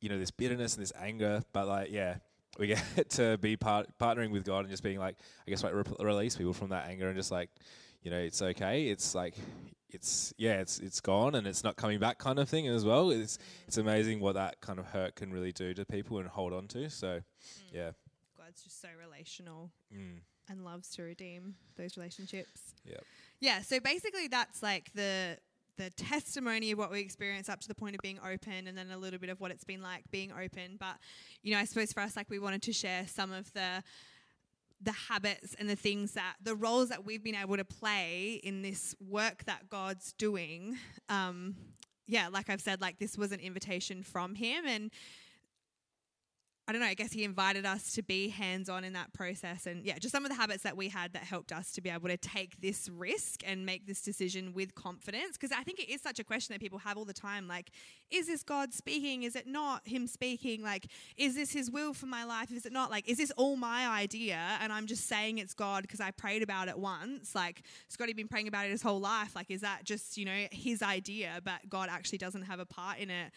you 0.00 0.08
know, 0.08 0.18
this 0.18 0.30
bitterness 0.30 0.74
and 0.74 0.82
this 0.82 0.92
anger, 1.00 1.42
but 1.52 1.66
like, 1.66 1.90
yeah, 1.90 2.16
we 2.58 2.68
get 2.68 3.10
to 3.10 3.36
be 3.38 3.56
part 3.56 3.86
partnering 3.98 4.30
with 4.30 4.44
God 4.44 4.60
and 4.60 4.70
just 4.70 4.82
being 4.82 4.98
like, 4.98 5.16
I 5.46 5.50
guess 5.50 5.64
like 5.64 5.74
re- 5.74 5.82
release 6.00 6.36
people 6.36 6.52
from 6.52 6.68
that 6.68 6.88
anger 6.88 7.08
and 7.08 7.16
just 7.16 7.30
like, 7.30 7.50
you 8.06 8.12
know, 8.12 8.18
it's 8.18 8.40
okay. 8.40 8.84
It's 8.86 9.16
like, 9.16 9.34
it's 9.90 10.32
yeah, 10.38 10.60
it's 10.60 10.78
it's 10.78 11.00
gone 11.00 11.34
and 11.34 11.44
it's 11.44 11.64
not 11.64 11.74
coming 11.74 11.98
back 11.98 12.18
kind 12.18 12.38
of 12.38 12.48
thing 12.48 12.68
as 12.68 12.84
well. 12.84 13.10
It's 13.10 13.36
it's 13.66 13.78
amazing 13.78 14.20
what 14.20 14.36
that 14.36 14.60
kind 14.60 14.78
of 14.78 14.86
hurt 14.86 15.16
can 15.16 15.32
really 15.32 15.50
do 15.50 15.74
to 15.74 15.84
people 15.84 16.18
and 16.18 16.28
hold 16.28 16.52
on 16.52 16.68
to. 16.68 16.88
So, 16.88 17.22
yeah. 17.72 17.90
God's 18.38 18.62
just 18.62 18.80
so 18.80 18.88
relational 19.04 19.72
Mm. 19.92 20.20
and 20.48 20.64
loves 20.64 20.88
to 20.90 21.02
redeem 21.02 21.56
those 21.76 21.96
relationships. 21.96 22.74
Yep. 22.84 23.02
Yeah, 23.40 23.62
so 23.62 23.80
basically 23.80 24.28
that's 24.28 24.62
like 24.62 24.92
the 24.94 25.38
the 25.76 25.90
testimony 25.90 26.70
of 26.70 26.78
what 26.78 26.92
we 26.92 27.00
experience 27.00 27.48
up 27.48 27.58
to 27.60 27.68
the 27.68 27.74
point 27.74 27.96
of 27.96 28.00
being 28.02 28.20
open 28.20 28.68
and 28.68 28.78
then 28.78 28.92
a 28.92 28.96
little 28.98 29.18
bit 29.18 29.30
of 29.30 29.40
what 29.40 29.50
it's 29.50 29.64
been 29.64 29.82
like 29.82 30.04
being 30.12 30.30
open. 30.30 30.76
But 30.78 30.96
you 31.42 31.54
know, 31.54 31.58
I 31.58 31.64
suppose 31.64 31.92
for 31.92 32.00
us 32.00 32.14
like 32.14 32.30
we 32.30 32.38
wanted 32.38 32.62
to 32.62 32.72
share 32.72 33.08
some 33.08 33.32
of 33.32 33.52
the 33.52 33.82
the 34.80 34.92
habits 34.92 35.54
and 35.58 35.68
the 35.68 35.76
things 35.76 36.12
that 36.12 36.34
the 36.42 36.54
roles 36.54 36.90
that 36.90 37.04
we've 37.04 37.24
been 37.24 37.34
able 37.34 37.56
to 37.56 37.64
play 37.64 38.40
in 38.44 38.62
this 38.62 38.94
work 39.00 39.44
that 39.44 39.68
God's 39.68 40.12
doing. 40.12 40.76
Um, 41.08 41.56
yeah, 42.06 42.28
like 42.28 42.50
I've 42.50 42.60
said, 42.60 42.80
like 42.80 42.98
this 42.98 43.16
was 43.16 43.32
an 43.32 43.40
invitation 43.40 44.02
from 44.02 44.34
him 44.34 44.66
and 44.66 44.90
I 46.68 46.72
don't 46.72 46.80
know, 46.80 46.88
I 46.88 46.94
guess 46.94 47.12
he 47.12 47.22
invited 47.22 47.64
us 47.64 47.92
to 47.92 48.02
be 48.02 48.28
hands 48.28 48.68
on 48.68 48.82
in 48.82 48.94
that 48.94 49.12
process. 49.12 49.66
And 49.66 49.84
yeah, 49.84 49.98
just 49.98 50.10
some 50.10 50.24
of 50.24 50.30
the 50.30 50.36
habits 50.36 50.64
that 50.64 50.76
we 50.76 50.88
had 50.88 51.12
that 51.12 51.22
helped 51.22 51.52
us 51.52 51.70
to 51.72 51.80
be 51.80 51.90
able 51.90 52.08
to 52.08 52.16
take 52.16 52.60
this 52.60 52.88
risk 52.88 53.42
and 53.46 53.64
make 53.64 53.86
this 53.86 54.02
decision 54.02 54.52
with 54.52 54.74
confidence. 54.74 55.36
Because 55.38 55.52
I 55.56 55.62
think 55.62 55.78
it 55.78 55.88
is 55.88 56.02
such 56.02 56.18
a 56.18 56.24
question 56.24 56.54
that 56.54 56.60
people 56.60 56.80
have 56.80 56.96
all 56.96 57.04
the 57.04 57.12
time 57.12 57.46
like, 57.46 57.70
is 58.10 58.26
this 58.26 58.42
God 58.42 58.74
speaking? 58.74 59.22
Is 59.22 59.36
it 59.36 59.46
not 59.46 59.86
Him 59.86 60.08
speaking? 60.08 60.60
Like, 60.60 60.88
is 61.16 61.36
this 61.36 61.52
His 61.52 61.70
will 61.70 61.94
for 61.94 62.06
my 62.06 62.24
life? 62.24 62.50
Is 62.50 62.66
it 62.66 62.72
not? 62.72 62.90
Like, 62.90 63.08
is 63.08 63.18
this 63.18 63.30
all 63.36 63.54
my 63.54 63.86
idea? 63.86 64.58
And 64.60 64.72
I'm 64.72 64.86
just 64.86 65.06
saying 65.06 65.38
it's 65.38 65.54
God 65.54 65.82
because 65.82 66.00
I 66.00 66.10
prayed 66.10 66.42
about 66.42 66.66
it 66.66 66.76
once. 66.76 67.32
Like, 67.32 67.62
Scotty 67.88 68.12
been 68.12 68.26
praying 68.26 68.48
about 68.48 68.66
it 68.66 68.70
his 68.70 68.82
whole 68.82 69.00
life. 69.00 69.36
Like, 69.36 69.52
is 69.52 69.60
that 69.60 69.84
just, 69.84 70.18
you 70.18 70.24
know, 70.24 70.46
his 70.50 70.82
idea, 70.82 71.40
but 71.44 71.68
God 71.68 71.88
actually 71.92 72.18
doesn't 72.18 72.42
have 72.42 72.58
a 72.58 72.66
part 72.66 72.98
in 72.98 73.10
it? 73.10 73.30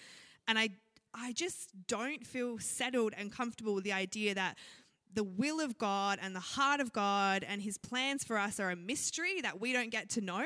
And 0.48 0.58
I 0.58 0.70
I 1.14 1.34
just 1.34 1.72
don't 1.88 2.26
feel 2.26 2.60
settled 2.60 3.14
and 3.18 3.32
comfortable 3.32 3.76
with 3.76 3.84
the 3.84 3.94
idea 3.94 4.36
that 4.36 4.58
the 5.14 5.24
will 5.24 5.60
of 5.60 5.78
God 5.78 6.20
and 6.22 6.36
the 6.36 6.40
heart 6.40 6.80
of 6.80 6.94
God 6.94 7.44
and 7.44 7.62
his 7.62 7.78
plans 7.78 8.24
for 8.24 8.38
us 8.38 8.60
are 8.60 8.70
a 8.70 8.76
mystery 8.76 9.42
that 9.42 9.60
we 9.60 9.74
don't 9.74 9.90
get 9.90 10.10
to 10.12 10.22
know. 10.22 10.46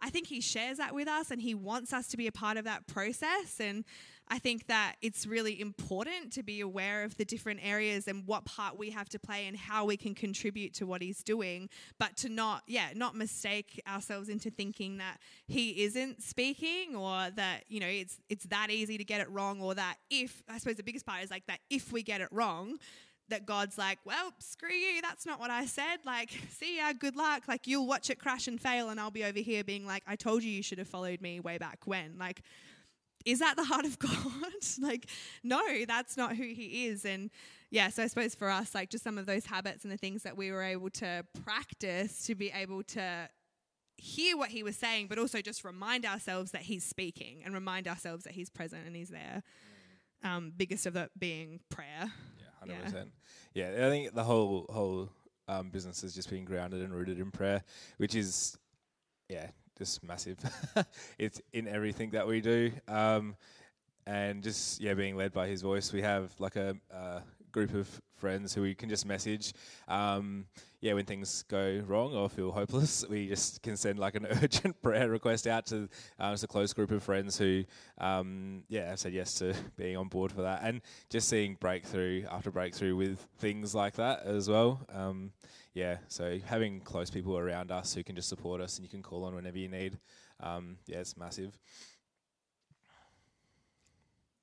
I 0.00 0.10
think 0.10 0.28
he 0.28 0.40
shares 0.40 0.78
that 0.78 0.94
with 0.94 1.08
us 1.08 1.30
and 1.30 1.42
he 1.42 1.54
wants 1.54 1.92
us 1.92 2.08
to 2.08 2.16
be 2.16 2.26
a 2.26 2.32
part 2.32 2.56
of 2.56 2.64
that 2.64 2.86
process. 2.86 3.60
And 3.60 3.84
I 4.30 4.38
think 4.38 4.66
that 4.66 4.96
it's 5.02 5.26
really 5.26 5.60
important 5.60 6.32
to 6.34 6.42
be 6.42 6.60
aware 6.60 7.04
of 7.04 7.16
the 7.16 7.24
different 7.24 7.60
areas 7.62 8.08
and 8.08 8.26
what 8.26 8.44
part 8.44 8.78
we 8.78 8.90
have 8.90 9.08
to 9.10 9.18
play 9.18 9.46
and 9.46 9.56
how 9.56 9.84
we 9.84 9.96
can 9.96 10.14
contribute 10.14 10.74
to 10.74 10.86
what 10.86 11.02
he's 11.02 11.22
doing, 11.22 11.68
but 11.98 12.16
to 12.18 12.28
not, 12.28 12.62
yeah, 12.66 12.88
not 12.94 13.16
mistake 13.16 13.80
ourselves 13.88 14.28
into 14.28 14.50
thinking 14.50 14.98
that 14.98 15.18
he 15.46 15.82
isn't 15.84 16.22
speaking 16.22 16.94
or 16.94 17.30
that, 17.30 17.64
you 17.68 17.80
know, 17.80 17.86
it's 17.86 18.18
it's 18.28 18.44
that 18.46 18.70
easy 18.70 18.98
to 18.98 19.04
get 19.04 19.20
it 19.20 19.30
wrong 19.30 19.60
or 19.60 19.74
that 19.74 19.96
if 20.10 20.42
I 20.48 20.58
suppose 20.58 20.76
the 20.76 20.82
biggest 20.82 21.06
part 21.06 21.22
is 21.22 21.30
like 21.30 21.46
that 21.46 21.60
if 21.70 21.92
we 21.92 22.02
get 22.02 22.20
it 22.20 22.28
wrong, 22.30 22.78
that 23.28 23.46
God's 23.46 23.76
like, 23.78 23.98
well, 24.04 24.32
screw 24.38 24.72
you, 24.72 25.02
that's 25.02 25.26
not 25.26 25.38
what 25.38 25.50
I 25.50 25.66
said. 25.66 25.98
Like, 26.04 26.30
see 26.50 26.78
ya, 26.78 26.92
good 26.98 27.16
luck. 27.16 27.42
Like, 27.46 27.66
you'll 27.66 27.86
watch 27.86 28.10
it 28.10 28.18
crash 28.18 28.48
and 28.48 28.60
fail, 28.60 28.88
and 28.90 28.98
I'll 28.98 29.10
be 29.10 29.24
over 29.24 29.38
here 29.38 29.64
being 29.64 29.86
like, 29.86 30.02
I 30.06 30.16
told 30.16 30.42
you 30.42 30.50
you 30.50 30.62
should 30.62 30.78
have 30.78 30.88
followed 30.88 31.20
me 31.20 31.40
way 31.40 31.58
back 31.58 31.80
when. 31.84 32.16
Like, 32.18 32.42
is 33.24 33.38
that 33.40 33.56
the 33.56 33.64
heart 33.64 33.84
of 33.84 33.98
God? 34.00 34.12
like, 34.80 35.08
no, 35.42 35.60
that's 35.86 36.16
not 36.16 36.36
who 36.36 36.44
He 36.44 36.86
is. 36.86 37.04
And 37.04 37.30
yeah, 37.70 37.88
so 37.90 38.02
I 38.02 38.06
suppose 38.06 38.34
for 38.34 38.48
us, 38.48 38.74
like, 38.74 38.90
just 38.90 39.04
some 39.04 39.18
of 39.18 39.26
those 39.26 39.46
habits 39.46 39.84
and 39.84 39.92
the 39.92 39.96
things 39.96 40.22
that 40.22 40.36
we 40.36 40.50
were 40.50 40.62
able 40.62 40.90
to 40.90 41.24
practice 41.44 42.26
to 42.26 42.34
be 42.34 42.50
able 42.50 42.82
to 42.84 43.28
hear 43.96 44.36
what 44.36 44.50
He 44.50 44.62
was 44.62 44.76
saying, 44.76 45.08
but 45.08 45.18
also 45.18 45.40
just 45.40 45.64
remind 45.64 46.06
ourselves 46.06 46.52
that 46.52 46.62
He's 46.62 46.84
speaking 46.84 47.42
and 47.44 47.54
remind 47.54 47.88
ourselves 47.88 48.24
that 48.24 48.32
He's 48.32 48.50
present 48.50 48.86
and 48.86 48.96
He's 48.96 49.10
there. 49.10 49.42
Um, 50.24 50.52
biggest 50.56 50.86
of 50.86 50.94
that 50.94 51.10
being 51.18 51.60
prayer. 51.68 51.86
Yeah, 52.06 52.46
hundred 52.58 52.84
percent. 52.84 53.10
Yeah, 53.54 53.86
I 53.86 53.88
think 53.88 54.14
the 54.14 54.24
whole 54.24 54.66
whole 54.68 55.10
um, 55.46 55.70
business 55.70 56.02
has 56.02 56.14
just 56.14 56.28
been 56.28 56.44
grounded 56.44 56.82
and 56.82 56.92
rooted 56.92 57.20
in 57.20 57.30
prayer, 57.30 57.62
which 57.98 58.14
is 58.14 58.58
yeah, 59.28 59.48
just 59.78 60.02
massive. 60.02 60.38
it's 61.18 61.40
in 61.52 61.68
everything 61.68 62.10
that 62.10 62.26
we 62.26 62.40
do, 62.40 62.72
um, 62.88 63.36
and 64.06 64.42
just 64.42 64.80
yeah, 64.80 64.94
being 64.94 65.16
led 65.16 65.32
by 65.32 65.46
His 65.46 65.62
voice. 65.62 65.92
We 65.92 66.02
have 66.02 66.32
like 66.38 66.56
a, 66.56 66.76
a 66.90 67.22
group 67.52 67.74
of 67.74 67.88
friends 68.16 68.54
who 68.54 68.62
we 68.62 68.74
can 68.74 68.88
just 68.88 69.06
message. 69.06 69.52
Um, 69.86 70.46
yeah, 70.80 70.92
when 70.92 71.04
things 71.04 71.44
go 71.48 71.82
wrong 71.86 72.14
or 72.14 72.28
feel 72.28 72.52
hopeless, 72.52 73.04
we 73.10 73.28
just 73.28 73.62
can 73.62 73.76
send 73.76 73.98
like 73.98 74.14
an 74.14 74.26
urgent 74.42 74.80
prayer 74.82 75.08
request 75.08 75.46
out 75.46 75.66
to 75.66 75.88
um, 76.18 76.32
just 76.32 76.44
a 76.44 76.46
close 76.46 76.72
group 76.72 76.90
of 76.90 77.02
friends 77.02 77.38
who, 77.38 77.64
um, 77.98 78.64
yeah, 78.68 78.88
have 78.88 78.98
said 78.98 79.12
yes 79.12 79.34
to 79.34 79.54
being 79.76 79.96
on 79.96 80.08
board 80.08 80.32
for 80.32 80.42
that, 80.42 80.60
and 80.62 80.80
just 81.10 81.28
seeing 81.28 81.56
breakthrough 81.60 82.24
after 82.30 82.50
breakthrough 82.50 82.96
with 82.96 83.26
things 83.38 83.74
like 83.74 83.94
that 83.94 84.24
as 84.24 84.48
well. 84.48 84.80
Um, 84.92 85.32
yeah, 85.78 85.98
so 86.08 86.40
having 86.44 86.80
close 86.80 87.08
people 87.08 87.38
around 87.38 87.70
us 87.70 87.94
who 87.94 88.02
can 88.02 88.16
just 88.16 88.28
support 88.28 88.60
us 88.60 88.78
and 88.78 88.84
you 88.84 88.90
can 88.90 89.00
call 89.00 89.22
on 89.22 89.36
whenever 89.36 89.58
you 89.58 89.68
need, 89.68 89.96
um, 90.40 90.76
yeah, 90.88 90.98
it's 90.98 91.16
massive. 91.16 91.56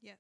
Yep. 0.02 0.18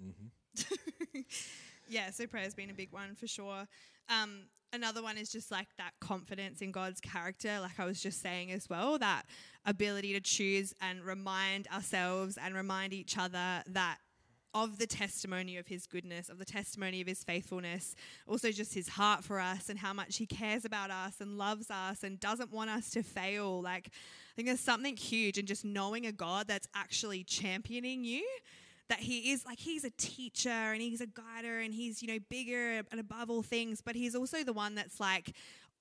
hmm 0.00 1.18
yeah, 1.88 2.10
so 2.10 2.28
prayer's 2.28 2.54
been 2.54 2.70
a 2.70 2.74
big 2.74 2.92
one 2.92 3.16
for 3.16 3.26
sure. 3.26 3.66
Um, 4.08 4.42
another 4.72 5.02
one 5.02 5.18
is 5.18 5.32
just 5.32 5.50
like 5.50 5.66
that 5.78 5.94
confidence 6.00 6.62
in 6.62 6.70
God's 6.70 7.00
character, 7.00 7.58
like 7.58 7.80
I 7.80 7.84
was 7.84 8.00
just 8.00 8.22
saying 8.22 8.52
as 8.52 8.68
well, 8.70 8.98
that 8.98 9.24
ability 9.64 10.12
to 10.12 10.20
choose 10.20 10.72
and 10.80 11.02
remind 11.04 11.66
ourselves 11.74 12.38
and 12.40 12.54
remind 12.54 12.92
each 12.92 13.18
other 13.18 13.64
that 13.66 13.98
of 14.54 14.78
the 14.78 14.86
testimony 14.86 15.56
of 15.56 15.66
his 15.66 15.86
goodness, 15.86 16.28
of 16.28 16.38
the 16.38 16.44
testimony 16.44 17.00
of 17.00 17.06
his 17.06 17.24
faithfulness, 17.24 17.94
also 18.26 18.50
just 18.50 18.74
his 18.74 18.88
heart 18.88 19.24
for 19.24 19.40
us 19.40 19.68
and 19.68 19.78
how 19.78 19.92
much 19.92 20.16
he 20.16 20.26
cares 20.26 20.64
about 20.64 20.90
us 20.90 21.20
and 21.20 21.38
loves 21.38 21.70
us 21.70 22.02
and 22.02 22.20
doesn't 22.20 22.52
want 22.52 22.70
us 22.70 22.90
to 22.90 23.02
fail. 23.02 23.62
Like, 23.62 23.88
I 23.88 24.32
think 24.36 24.48
there's 24.48 24.60
something 24.60 24.96
huge 24.96 25.38
in 25.38 25.46
just 25.46 25.64
knowing 25.64 26.06
a 26.06 26.12
God 26.12 26.46
that's 26.48 26.68
actually 26.74 27.24
championing 27.24 28.04
you 28.04 28.26
that 28.88 29.00
he 29.00 29.32
is 29.32 29.46
like 29.46 29.58
he's 29.58 29.84
a 29.84 29.90
teacher 29.96 30.50
and 30.50 30.82
he's 30.82 31.00
a 31.00 31.06
guider 31.06 31.60
and 31.60 31.72
he's 31.72 32.02
you 32.02 32.08
know 32.08 32.18
bigger 32.28 32.82
and 32.90 33.00
above 33.00 33.30
all 33.30 33.40
things 33.40 33.80
but 33.80 33.94
he's 33.94 34.14
also 34.14 34.44
the 34.44 34.52
one 34.52 34.74
that's 34.74 35.00
like 35.00 35.34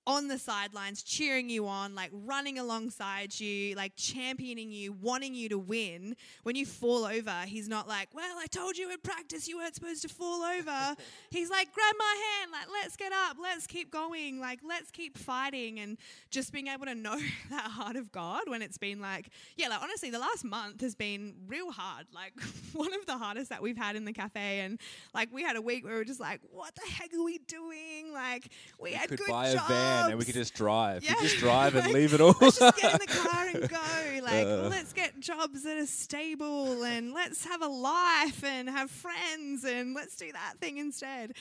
on 0.08 0.28
the 0.28 0.40
sidelines, 0.40 1.04
cheering 1.04 1.50
you 1.50 1.68
on, 1.68 1.94
like 1.94 2.10
running 2.12 2.58
alongside 2.58 3.40
you, 3.40 3.76
like 3.76 3.94
championing 3.96 4.72
you, 4.72 4.94
wanting 4.94 5.36
you 5.36 5.48
to 5.50 5.60
win. 5.60 6.16
When 6.44 6.56
you 6.56 6.66
fall 6.66 7.06
over, 7.06 7.44
he's 7.46 7.70
not 7.70 7.88
like, 7.88 8.10
Well, 8.14 8.38
I 8.40 8.48
told 8.48 8.78
you 8.78 8.92
in 8.92 8.98
practice 9.00 9.48
you 9.48 9.58
weren't 9.58 9.76
supposed 9.76 10.02
to 10.02 10.10
fall 10.10 10.42
over. 10.42 10.96
he's 11.30 11.50
like, 11.50 11.72
Grab 11.74 11.96
my 12.00 12.16
hand, 12.40 12.52
like, 12.52 12.68
let's 12.82 12.96
get 12.96 13.12
up, 13.12 13.38
let's 13.42 13.68
keep 13.68 13.92
going, 13.92 14.40
like, 14.40 14.60
let's 14.68 14.90
keep 14.90 15.18
fighting. 15.18 15.80
And 15.80 15.98
just 16.32 16.52
being 16.52 16.68
able 16.68 16.86
to 16.86 16.96
know 16.96 17.18
that 17.52 17.70
heart 17.70 17.96
of 17.96 18.12
God 18.12 18.44
when 18.48 18.62
it's 18.64 18.80
been 18.80 19.02
like, 19.02 19.30
yeah, 19.56 19.68
like, 19.68 19.82
honestly, 19.82 20.10
the 20.10 20.20
last 20.20 20.44
month 20.44 20.82
has 20.82 20.96
been 20.96 21.36
real 21.48 21.72
hard. 21.72 22.08
Like, 22.14 22.34
one 22.74 22.94
of 22.94 23.06
the 23.06 23.18
hardest 23.18 23.50
that 23.50 23.62
we've 23.62 23.78
had 23.78 23.96
in 23.96 24.06
the 24.06 24.14
cafe. 24.14 24.62
And 24.62 24.80
like, 25.14 25.30
we 25.32 25.44
had 25.44 25.56
a 25.58 25.62
week 25.62 25.84
where 25.84 25.94
we 25.94 26.00
were 26.00 26.06
just 26.06 26.20
like, 26.20 26.42
What 26.52 26.74
the 26.74 26.90
heck 26.92 27.14
are 27.14 27.24
we 27.24 27.38
doing? 27.38 28.12
Like, 28.12 28.50
we, 28.80 28.90
we 28.90 28.96
had 28.96 29.10
good 29.10 29.28
jobs 29.28 29.91
and 30.10 30.18
we 30.20 30.26
could 30.26 30.34
just 30.36 30.54
drive. 30.54 31.04
Yeah. 31.04 31.16
just 31.22 31.38
drive 31.38 31.76
and 31.76 31.88
leave 31.94 32.14
it 32.14 32.22
all. 32.22 32.36
let's 32.42 32.60
just 32.60 32.78
get 32.78 32.94
in 32.94 33.00
the 33.00 33.08
car 33.30 33.48
and 33.48 33.70
go. 33.70 34.26
Like, 34.26 34.46
uh. 34.48 34.68
let's 34.70 34.94
get 34.94 35.20
jobs 35.20 35.64
that 35.64 35.78
are 35.78 35.86
stable 35.86 36.84
and 36.84 37.14
let's 37.14 37.46
have 37.46 37.62
a 37.62 37.68
life 37.68 38.44
and 38.44 38.70
have 38.70 38.92
friends 38.92 39.64
and 39.64 39.94
let's 39.94 40.16
do 40.16 40.32
that 40.32 40.56
thing 40.60 40.78
instead. 40.78 41.34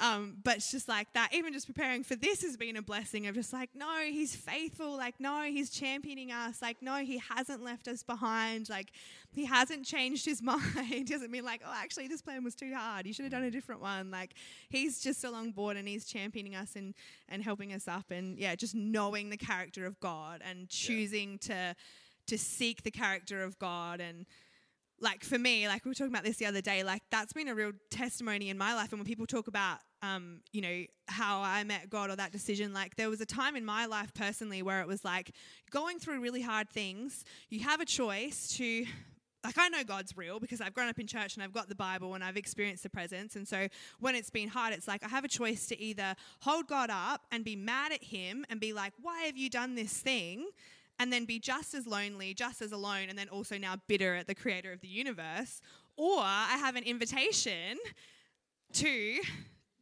Um, 0.00 0.38
but 0.42 0.56
it's 0.56 0.70
just 0.70 0.88
like 0.88 1.12
that. 1.12 1.34
Even 1.34 1.52
just 1.52 1.66
preparing 1.66 2.02
for 2.02 2.16
this 2.16 2.42
has 2.42 2.56
been 2.56 2.76
a 2.76 2.82
blessing 2.82 3.26
of 3.26 3.34
just 3.34 3.52
like, 3.52 3.70
no, 3.74 4.00
he's 4.04 4.34
faithful. 4.34 4.96
Like, 4.96 5.20
no, 5.20 5.42
he's 5.42 5.70
championing 5.70 6.32
us. 6.32 6.62
Like, 6.62 6.80
no, 6.80 6.96
he 6.96 7.18
hasn't 7.18 7.62
left 7.62 7.88
us 7.88 8.02
behind. 8.02 8.70
Like, 8.70 8.92
he 9.32 9.44
hasn't 9.44 9.84
changed 9.84 10.24
his 10.24 10.42
mind. 10.42 10.62
he 10.86 11.04
hasn't 11.10 11.30
mean 11.30 11.44
like, 11.44 11.62
oh, 11.64 11.74
actually, 11.74 12.08
this 12.08 12.22
plan 12.22 12.42
was 12.42 12.54
too 12.54 12.72
hard. 12.74 13.06
You 13.06 13.12
should 13.12 13.24
have 13.24 13.32
done 13.32 13.44
a 13.44 13.50
different 13.50 13.82
one. 13.82 14.10
Like, 14.10 14.34
he's 14.70 15.00
just 15.00 15.24
along 15.24 15.52
board 15.52 15.76
and 15.76 15.86
he's 15.86 16.06
championing 16.06 16.54
us 16.54 16.74
and, 16.74 16.94
and 17.28 17.42
helping 17.42 17.72
us 17.72 17.86
up. 17.86 18.10
And 18.10 18.38
yeah, 18.38 18.54
just 18.54 18.74
knowing 18.74 19.30
the 19.30 19.36
character 19.36 19.84
of 19.84 20.00
God 20.00 20.40
and 20.44 20.68
choosing 20.68 21.32
yeah. 21.32 21.72
to 21.72 21.76
to 22.24 22.38
seek 22.38 22.84
the 22.84 22.90
character 22.90 23.42
of 23.42 23.58
God 23.58 24.00
and 24.00 24.26
like 25.02 25.24
for 25.24 25.38
me, 25.38 25.66
like 25.66 25.84
we 25.84 25.90
were 25.90 25.94
talking 25.94 26.12
about 26.12 26.24
this 26.24 26.36
the 26.36 26.46
other 26.46 26.60
day, 26.60 26.84
like 26.84 27.02
that's 27.10 27.32
been 27.32 27.48
a 27.48 27.54
real 27.54 27.72
testimony 27.90 28.48
in 28.48 28.56
my 28.56 28.74
life. 28.74 28.92
And 28.92 29.00
when 29.00 29.06
people 29.06 29.26
talk 29.26 29.48
about, 29.48 29.78
um, 30.00 30.40
you 30.52 30.62
know, 30.62 30.84
how 31.08 31.42
I 31.42 31.64
met 31.64 31.90
God 31.90 32.10
or 32.10 32.16
that 32.16 32.32
decision, 32.32 32.72
like 32.72 32.96
there 32.96 33.10
was 33.10 33.20
a 33.20 33.26
time 33.26 33.56
in 33.56 33.64
my 33.64 33.86
life 33.86 34.14
personally 34.14 34.62
where 34.62 34.80
it 34.80 34.86
was 34.86 35.04
like 35.04 35.32
going 35.70 35.98
through 35.98 36.20
really 36.20 36.42
hard 36.42 36.70
things. 36.70 37.24
You 37.50 37.60
have 37.60 37.80
a 37.80 37.84
choice 37.84 38.56
to 38.56 38.86
like 39.44 39.58
I 39.58 39.68
know 39.68 39.82
God's 39.82 40.16
real 40.16 40.38
because 40.38 40.60
I've 40.60 40.72
grown 40.72 40.88
up 40.88 41.00
in 41.00 41.08
church 41.08 41.34
and 41.34 41.42
I've 41.42 41.52
got 41.52 41.68
the 41.68 41.74
Bible 41.74 42.14
and 42.14 42.22
I've 42.22 42.36
experienced 42.36 42.84
the 42.84 42.90
presence. 42.90 43.34
And 43.34 43.46
so 43.46 43.66
when 43.98 44.14
it's 44.14 44.30
been 44.30 44.48
hard, 44.48 44.72
it's 44.72 44.86
like 44.86 45.04
I 45.04 45.08
have 45.08 45.24
a 45.24 45.28
choice 45.28 45.66
to 45.66 45.80
either 45.80 46.14
hold 46.42 46.68
God 46.68 46.90
up 46.90 47.22
and 47.32 47.44
be 47.44 47.56
mad 47.56 47.90
at 47.92 48.04
him 48.04 48.44
and 48.48 48.60
be 48.60 48.72
like, 48.72 48.92
"Why 49.00 49.22
have 49.22 49.36
you 49.36 49.50
done 49.50 49.74
this 49.74 49.98
thing?" 49.98 50.46
And 51.02 51.12
then 51.12 51.24
be 51.24 51.40
just 51.40 51.74
as 51.74 51.84
lonely, 51.84 52.32
just 52.32 52.62
as 52.62 52.70
alone, 52.70 53.08
and 53.08 53.18
then 53.18 53.28
also 53.28 53.58
now 53.58 53.74
bitter 53.88 54.14
at 54.14 54.28
the 54.28 54.36
creator 54.36 54.70
of 54.70 54.80
the 54.80 54.86
universe. 54.86 55.60
Or 55.96 56.20
I 56.20 56.56
have 56.60 56.76
an 56.76 56.84
invitation 56.84 57.76
to 58.74 59.20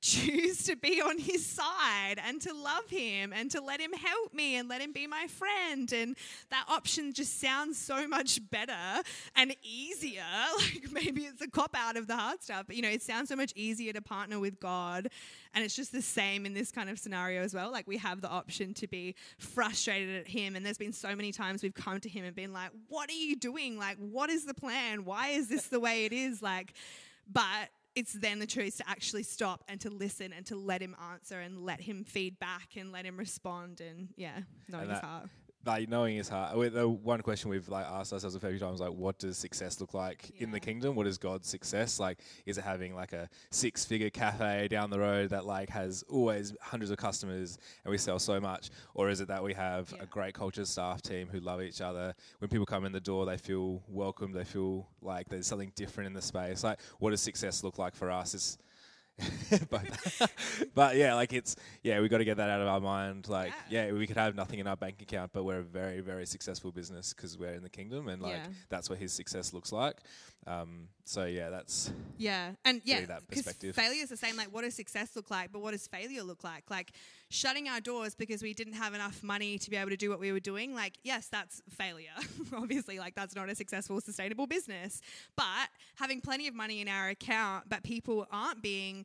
choose 0.00 0.64
to 0.64 0.76
be 0.76 1.00
on 1.00 1.18
his 1.18 1.44
side 1.44 2.16
and 2.26 2.40
to 2.40 2.54
love 2.54 2.88
him 2.88 3.32
and 3.34 3.50
to 3.50 3.60
let 3.60 3.80
him 3.80 3.92
help 3.92 4.32
me 4.32 4.56
and 4.56 4.68
let 4.68 4.80
him 4.80 4.92
be 4.92 5.06
my 5.06 5.26
friend. 5.26 5.92
And 5.92 6.16
that 6.50 6.64
option 6.68 7.12
just 7.12 7.40
sounds 7.40 7.76
so 7.76 8.08
much 8.08 8.40
better 8.50 9.02
and 9.36 9.54
easier. 9.62 10.22
Like 10.70 10.92
maybe 10.92 11.22
it's 11.22 11.40
a 11.40 11.48
cop 11.48 11.74
out 11.76 11.96
of 11.96 12.06
the 12.06 12.16
hard 12.16 12.42
stuff, 12.42 12.64
but 12.66 12.76
you 12.76 12.82
know, 12.82 12.88
it 12.88 13.02
sounds 13.02 13.28
so 13.28 13.36
much 13.36 13.52
easier 13.56 13.92
to 13.92 14.02
partner 14.02 14.38
with 14.38 14.60
God. 14.60 15.08
And 15.54 15.64
it's 15.64 15.74
just 15.74 15.90
the 15.90 16.02
same 16.02 16.46
in 16.46 16.54
this 16.54 16.70
kind 16.70 16.90
of 16.90 16.98
scenario 16.98 17.42
as 17.42 17.54
well. 17.54 17.72
Like 17.72 17.88
we 17.88 17.96
have 17.96 18.20
the 18.20 18.28
option 18.28 18.74
to 18.74 18.86
be 18.86 19.14
frustrated 19.38 20.16
at 20.16 20.28
him. 20.28 20.54
And 20.54 20.64
there's 20.64 20.78
been 20.78 20.92
so 20.92 21.16
many 21.16 21.32
times 21.32 21.62
we've 21.62 21.74
come 21.74 21.98
to 22.00 22.08
him 22.08 22.24
and 22.24 22.36
been 22.36 22.52
like, 22.52 22.70
What 22.88 23.08
are 23.10 23.14
you 23.14 23.36
doing? 23.36 23.78
Like, 23.78 23.96
what 23.98 24.30
is 24.30 24.44
the 24.44 24.54
plan? 24.54 25.04
Why 25.04 25.28
is 25.28 25.48
this 25.48 25.66
the 25.66 25.80
way 25.80 26.04
it 26.04 26.12
is? 26.12 26.42
Like, 26.42 26.74
but 27.32 27.70
it's 27.94 28.12
then 28.12 28.38
the 28.38 28.46
choice 28.46 28.76
to 28.76 28.88
actually 28.88 29.22
stop 29.22 29.64
and 29.68 29.80
to 29.80 29.90
listen 29.90 30.32
and 30.32 30.46
to 30.46 30.56
let 30.56 30.80
him 30.80 30.94
answer 31.12 31.40
and 31.40 31.64
let 31.64 31.80
him 31.80 32.04
feed 32.04 32.38
back 32.38 32.76
and 32.76 32.92
let 32.92 33.04
him 33.04 33.16
respond 33.16 33.80
and 33.80 34.08
yeah, 34.16 34.40
knowing 34.68 34.84
and 34.84 34.92
his 34.92 35.00
heart 35.00 35.28
like 35.64 35.88
knowing 35.88 36.16
his 36.16 36.28
heart. 36.28 36.58
The 36.72 36.84
uh, 36.84 36.88
one 36.88 37.20
question 37.20 37.50
we've 37.50 37.68
like 37.68 37.84
asked 37.84 38.12
ourselves 38.12 38.34
a 38.34 38.40
few 38.40 38.58
times, 38.58 38.80
like, 38.80 38.92
what 38.92 39.18
does 39.18 39.36
success 39.36 39.80
look 39.80 39.94
like 39.94 40.30
yeah. 40.34 40.44
in 40.44 40.50
the 40.50 40.60
kingdom? 40.60 40.94
What 40.94 41.06
is 41.06 41.18
God's 41.18 41.48
success? 41.48 42.00
Like, 42.00 42.18
is 42.46 42.58
it 42.58 42.64
having 42.64 42.94
like 42.94 43.12
a 43.12 43.28
six-figure 43.50 44.10
cafe 44.10 44.68
down 44.68 44.90
the 44.90 44.98
road 44.98 45.30
that 45.30 45.44
like 45.44 45.68
has 45.70 46.02
always 46.08 46.54
hundreds 46.62 46.90
of 46.90 46.96
customers 46.96 47.58
and 47.84 47.90
we 47.90 47.98
sell 47.98 48.18
so 48.18 48.40
much, 48.40 48.70
or 48.94 49.10
is 49.10 49.20
it 49.20 49.28
that 49.28 49.42
we 49.42 49.52
have 49.54 49.92
yeah. 49.94 50.04
a 50.04 50.06
great 50.06 50.34
culture 50.34 50.64
staff 50.64 51.02
team 51.02 51.28
who 51.30 51.40
love 51.40 51.60
each 51.60 51.80
other? 51.80 52.14
When 52.38 52.48
people 52.48 52.66
come 52.66 52.84
in 52.84 52.92
the 52.92 53.00
door, 53.00 53.26
they 53.26 53.36
feel 53.36 53.82
welcome. 53.88 54.32
They 54.32 54.44
feel 54.44 54.88
like 55.02 55.28
there's 55.28 55.46
something 55.46 55.72
different 55.74 56.06
in 56.06 56.14
the 56.14 56.22
space. 56.22 56.64
Like, 56.64 56.80
what 56.98 57.10
does 57.10 57.20
success 57.20 57.62
look 57.62 57.78
like 57.78 57.94
for 57.94 58.10
us? 58.10 58.34
It's 58.34 58.58
but, 59.70 59.84
but 60.74 60.96
yeah, 60.96 61.14
like 61.14 61.32
it's 61.32 61.56
yeah, 61.82 62.00
we 62.00 62.08
got 62.08 62.18
to 62.18 62.24
get 62.24 62.36
that 62.36 62.48
out 62.48 62.60
of 62.60 62.68
our 62.68 62.80
mind. 62.80 63.28
Like 63.28 63.52
yeah. 63.68 63.86
yeah. 63.86 63.92
we 63.92 64.06
could 64.06 64.16
have 64.16 64.34
nothing 64.34 64.58
in 64.58 64.66
our 64.66 64.76
bank 64.76 65.02
account, 65.02 65.32
but 65.32 65.44
we're 65.44 65.58
a 65.58 65.62
very 65.62 66.00
very 66.00 66.26
successful 66.26 66.72
business 66.72 67.12
because 67.12 67.38
we're 67.38 67.54
in 67.54 67.62
the 67.62 67.70
kingdom, 67.70 68.08
and 68.08 68.22
like 68.22 68.32
yeah. 68.32 68.46
that's 68.68 68.90
what 68.90 68.98
his 68.98 69.12
success 69.12 69.52
looks 69.52 69.72
like. 69.72 69.96
Um, 70.46 70.88
so 71.04 71.24
yeah, 71.24 71.50
that's 71.50 71.92
yeah, 72.16 72.52
and 72.64 72.80
yeah, 72.84 73.18
because 73.28 73.52
failure 73.74 74.02
is 74.02 74.08
the 74.08 74.16
same. 74.16 74.36
Like, 74.36 74.48
what 74.48 74.62
does 74.62 74.74
success 74.74 75.16
look 75.16 75.30
like? 75.30 75.52
But 75.52 75.60
what 75.60 75.72
does 75.72 75.86
failure 75.86 76.22
look 76.22 76.44
like? 76.44 76.70
Like 76.70 76.92
shutting 77.30 77.68
our 77.68 77.80
doors 77.80 78.14
because 78.14 78.42
we 78.42 78.54
didn't 78.54 78.72
have 78.74 78.94
enough 78.94 79.22
money 79.22 79.58
to 79.58 79.70
be 79.70 79.76
able 79.76 79.90
to 79.90 79.96
do 79.96 80.10
what 80.10 80.18
we 80.18 80.32
were 80.32 80.40
doing. 80.40 80.74
Like, 80.74 80.94
yes, 81.02 81.28
that's 81.28 81.62
failure. 81.70 82.08
Obviously, 82.54 82.98
like 82.98 83.14
that's 83.14 83.34
not 83.34 83.48
a 83.48 83.54
successful, 83.54 84.00
sustainable 84.00 84.46
business. 84.46 85.00
But 85.36 85.68
having 85.96 86.20
plenty 86.20 86.48
of 86.48 86.54
money 86.54 86.80
in 86.80 86.88
our 86.88 87.08
account, 87.08 87.68
but 87.68 87.82
people 87.82 88.26
aren't 88.30 88.62
being 88.62 89.04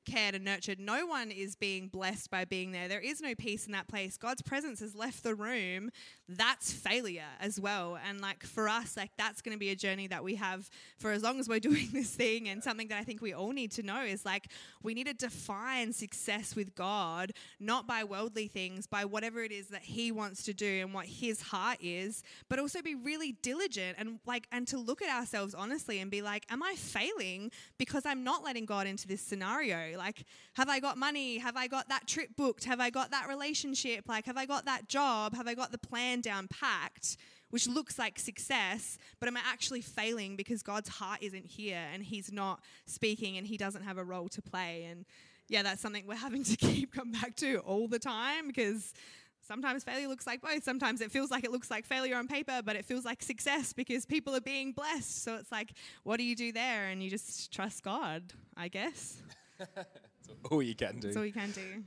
cared 0.05 0.35
and 0.35 0.43
nurtured. 0.43 0.79
No 0.79 1.05
one 1.05 1.31
is 1.31 1.55
being 1.55 1.87
blessed 1.87 2.29
by 2.29 2.45
being 2.45 2.71
there. 2.71 2.87
There 2.87 2.99
is 2.99 3.21
no 3.21 3.35
peace 3.35 3.65
in 3.65 3.71
that 3.73 3.87
place. 3.87 4.17
God's 4.17 4.41
presence 4.41 4.79
has 4.79 4.95
left 4.95 5.23
the 5.23 5.35
room. 5.35 5.91
That's 6.27 6.71
failure 6.71 7.23
as 7.39 7.59
well. 7.59 7.97
And 8.07 8.21
like 8.21 8.43
for 8.43 8.67
us, 8.69 8.97
like 8.97 9.11
that's 9.17 9.41
going 9.41 9.55
to 9.55 9.59
be 9.59 9.69
a 9.69 9.75
journey 9.75 10.07
that 10.07 10.23
we 10.23 10.35
have 10.35 10.69
for 10.97 11.11
as 11.11 11.23
long 11.23 11.39
as 11.39 11.47
we're 11.47 11.59
doing 11.71 11.89
this 11.93 12.09
thing. 12.09 12.49
And 12.49 12.63
something 12.63 12.87
that 12.89 12.99
I 12.99 13.03
think 13.03 13.21
we 13.21 13.33
all 13.33 13.51
need 13.51 13.71
to 13.73 13.83
know 13.83 14.01
is 14.01 14.25
like 14.25 14.47
we 14.81 14.93
need 14.93 15.07
to 15.07 15.13
define 15.13 15.93
success 15.93 16.55
with 16.55 16.75
God, 16.75 17.33
not 17.59 17.87
by 17.87 18.03
worldly 18.03 18.47
things, 18.47 18.87
by 18.87 19.05
whatever 19.05 19.43
it 19.43 19.51
is 19.51 19.67
that 19.67 19.83
He 19.83 20.11
wants 20.11 20.43
to 20.43 20.53
do 20.53 20.81
and 20.81 20.93
what 20.93 21.05
His 21.05 21.41
heart 21.41 21.77
is, 21.81 22.23
but 22.49 22.59
also 22.59 22.81
be 22.81 22.95
really 22.95 23.33
diligent 23.41 23.97
and 23.97 24.19
like, 24.25 24.47
and 24.51 24.67
to 24.67 24.77
look 24.77 25.01
at 25.01 25.09
ourselves 25.09 25.53
honestly 25.53 25.99
and 25.99 26.09
be 26.09 26.21
like, 26.21 26.45
am 26.49 26.63
I 26.63 26.75
failing 26.75 27.51
because 27.77 28.05
I'm 28.05 28.23
not 28.23 28.43
letting 28.43 28.65
God 28.65 28.87
into 28.87 29.07
this 29.07 29.21
scenario? 29.21 29.90
Like, 29.97 30.25
have 30.55 30.69
I 30.69 30.79
got 30.79 30.97
money? 30.97 31.37
Have 31.37 31.57
I 31.57 31.67
got 31.67 31.89
that 31.89 32.07
trip 32.07 32.29
booked? 32.35 32.65
Have 32.65 32.79
I 32.79 32.89
got 32.89 33.11
that 33.11 33.27
relationship? 33.27 34.07
Like, 34.07 34.25
have 34.25 34.37
I 34.37 34.45
got 34.45 34.65
that 34.65 34.87
job? 34.87 35.35
Have 35.35 35.47
I 35.47 35.53
got 35.53 35.71
the 35.71 35.77
plan 35.77 36.21
down 36.21 36.47
packed? 36.47 37.17
which 37.51 37.67
looks 37.67 37.99
like 37.99 38.17
success, 38.17 38.97
but 39.19 39.27
am 39.27 39.37
I 39.37 39.41
actually 39.45 39.81
failing 39.81 40.35
because 40.35 40.63
God's 40.63 40.89
heart 40.89 41.19
isn't 41.21 41.45
here 41.45 41.85
and 41.93 42.01
He's 42.01 42.31
not 42.31 42.61
speaking 42.85 43.37
and 43.37 43.45
He 43.45 43.57
doesn't 43.57 43.83
have 43.83 43.97
a 43.97 44.03
role 44.03 44.29
to 44.29 44.41
play? 44.41 44.87
And 44.89 45.05
yeah, 45.47 45.63
that's 45.63 45.81
something 45.81 46.07
we're 46.07 46.15
having 46.15 46.43
to 46.45 46.55
keep 46.57 46.93
come 46.93 47.11
back 47.11 47.35
to 47.37 47.57
all 47.59 47.87
the 47.87 47.99
time 47.99 48.47
because 48.47 48.93
sometimes 49.41 49.83
failure 49.83 50.07
looks 50.07 50.25
like 50.25 50.41
both. 50.41 50.63
Sometimes 50.63 51.01
it 51.01 51.11
feels 51.11 51.29
like 51.29 51.43
it 51.43 51.51
looks 51.51 51.69
like 51.69 51.85
failure 51.85 52.15
on 52.15 52.27
paper, 52.27 52.61
but 52.63 52.75
it 52.75 52.85
feels 52.85 53.05
like 53.05 53.21
success 53.21 53.73
because 53.73 54.05
people 54.05 54.35
are 54.35 54.41
being 54.41 54.71
blessed. 54.71 55.23
So 55.23 55.35
it's 55.35 55.51
like, 55.51 55.73
what 56.03 56.17
do 56.17 56.23
you 56.23 56.35
do 56.35 56.51
there? 56.51 56.87
And 56.87 57.03
you 57.03 57.09
just 57.09 57.51
trust 57.51 57.83
God, 57.83 58.23
I 58.55 58.69
guess. 58.69 59.21
all 60.51 60.61
you 60.61 60.75
can 60.75 60.99
do. 60.99 61.07
That's 61.07 61.17
all 61.17 61.25
you 61.25 61.33
can 61.33 61.51
do. 61.51 61.83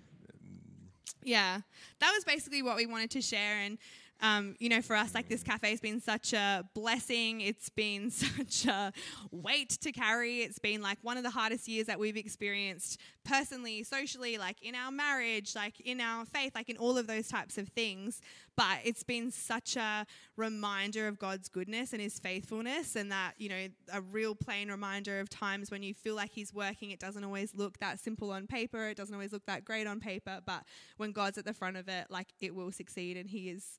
Yeah, 1.22 1.60
that 2.00 2.12
was 2.14 2.24
basically 2.24 2.62
what 2.62 2.76
we 2.76 2.86
wanted 2.86 3.10
to 3.12 3.22
share. 3.22 3.60
And 3.60 3.78
um, 4.24 4.56
you 4.58 4.70
know, 4.70 4.80
for 4.80 4.96
us, 4.96 5.14
like 5.14 5.28
this 5.28 5.42
cafe 5.42 5.68
has 5.68 5.82
been 5.82 6.00
such 6.00 6.32
a 6.32 6.64
blessing. 6.72 7.42
It's 7.42 7.68
been 7.68 8.10
such 8.10 8.64
a 8.64 8.90
weight 9.30 9.68
to 9.82 9.92
carry. 9.92 10.38
It's 10.38 10.58
been 10.58 10.80
like 10.80 10.96
one 11.02 11.18
of 11.18 11.24
the 11.24 11.30
hardest 11.30 11.68
years 11.68 11.88
that 11.88 11.98
we've 11.98 12.16
experienced 12.16 12.98
personally, 13.22 13.82
socially, 13.82 14.38
like 14.38 14.56
in 14.62 14.74
our 14.74 14.90
marriage, 14.90 15.54
like 15.54 15.78
in 15.80 16.00
our 16.00 16.24
faith, 16.24 16.52
like 16.54 16.70
in 16.70 16.78
all 16.78 16.96
of 16.96 17.06
those 17.06 17.28
types 17.28 17.58
of 17.58 17.68
things. 17.68 18.22
But 18.56 18.78
it's 18.82 19.02
been 19.02 19.30
such 19.30 19.76
a 19.76 20.06
reminder 20.38 21.06
of 21.06 21.18
God's 21.18 21.50
goodness 21.50 21.92
and 21.92 22.00
His 22.00 22.18
faithfulness, 22.18 22.96
and 22.96 23.12
that, 23.12 23.34
you 23.36 23.50
know, 23.50 23.66
a 23.92 24.00
real 24.00 24.34
plain 24.34 24.70
reminder 24.70 25.20
of 25.20 25.28
times 25.28 25.70
when 25.70 25.82
you 25.82 25.92
feel 25.92 26.14
like 26.14 26.30
He's 26.30 26.54
working. 26.54 26.92
It 26.92 26.98
doesn't 26.98 27.24
always 27.24 27.54
look 27.54 27.78
that 27.80 28.00
simple 28.00 28.30
on 28.30 28.46
paper, 28.46 28.88
it 28.88 28.96
doesn't 28.96 29.14
always 29.14 29.34
look 29.34 29.44
that 29.44 29.66
great 29.66 29.86
on 29.86 30.00
paper, 30.00 30.40
but 30.46 30.62
when 30.96 31.12
God's 31.12 31.36
at 31.36 31.44
the 31.44 31.52
front 31.52 31.76
of 31.76 31.88
it, 31.88 32.06
like 32.08 32.28
it 32.40 32.54
will 32.54 32.72
succeed, 32.72 33.18
and 33.18 33.28
He 33.28 33.50
is 33.50 33.78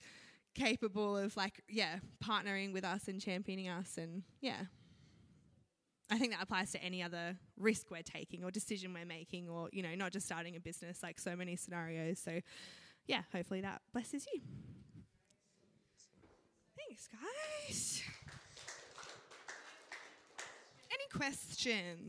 capable 0.55 1.17
of, 1.17 1.37
like, 1.37 1.61
yeah, 1.69 1.99
partnering 2.23 2.73
with 2.73 2.83
us 2.83 3.07
and 3.07 3.21
championing 3.21 3.69
us, 3.69 3.97
and 3.97 4.23
yeah. 4.41 4.63
I 6.09 6.19
think 6.19 6.33
that 6.33 6.43
applies 6.43 6.71
to 6.73 6.83
any 6.83 7.01
other 7.01 7.35
risk 7.57 7.89
we're 7.89 8.03
taking 8.03 8.43
or 8.43 8.51
decision 8.51 8.93
we're 8.93 9.05
making, 9.05 9.49
or, 9.49 9.69
you 9.71 9.81
know, 9.81 9.95
not 9.95 10.11
just 10.11 10.27
starting 10.27 10.55
a 10.55 10.59
business, 10.59 11.01
like 11.01 11.19
so 11.19 11.35
many 11.35 11.55
scenarios. 11.55 12.19
So, 12.19 12.41
yeah, 13.07 13.21
hopefully 13.31 13.61
that 13.61 13.81
blesses 13.91 14.27
you. 14.31 14.41
Thanks, 16.77 17.07
guys. 17.07 18.03
Any 20.91 21.07
questions? 21.11 22.01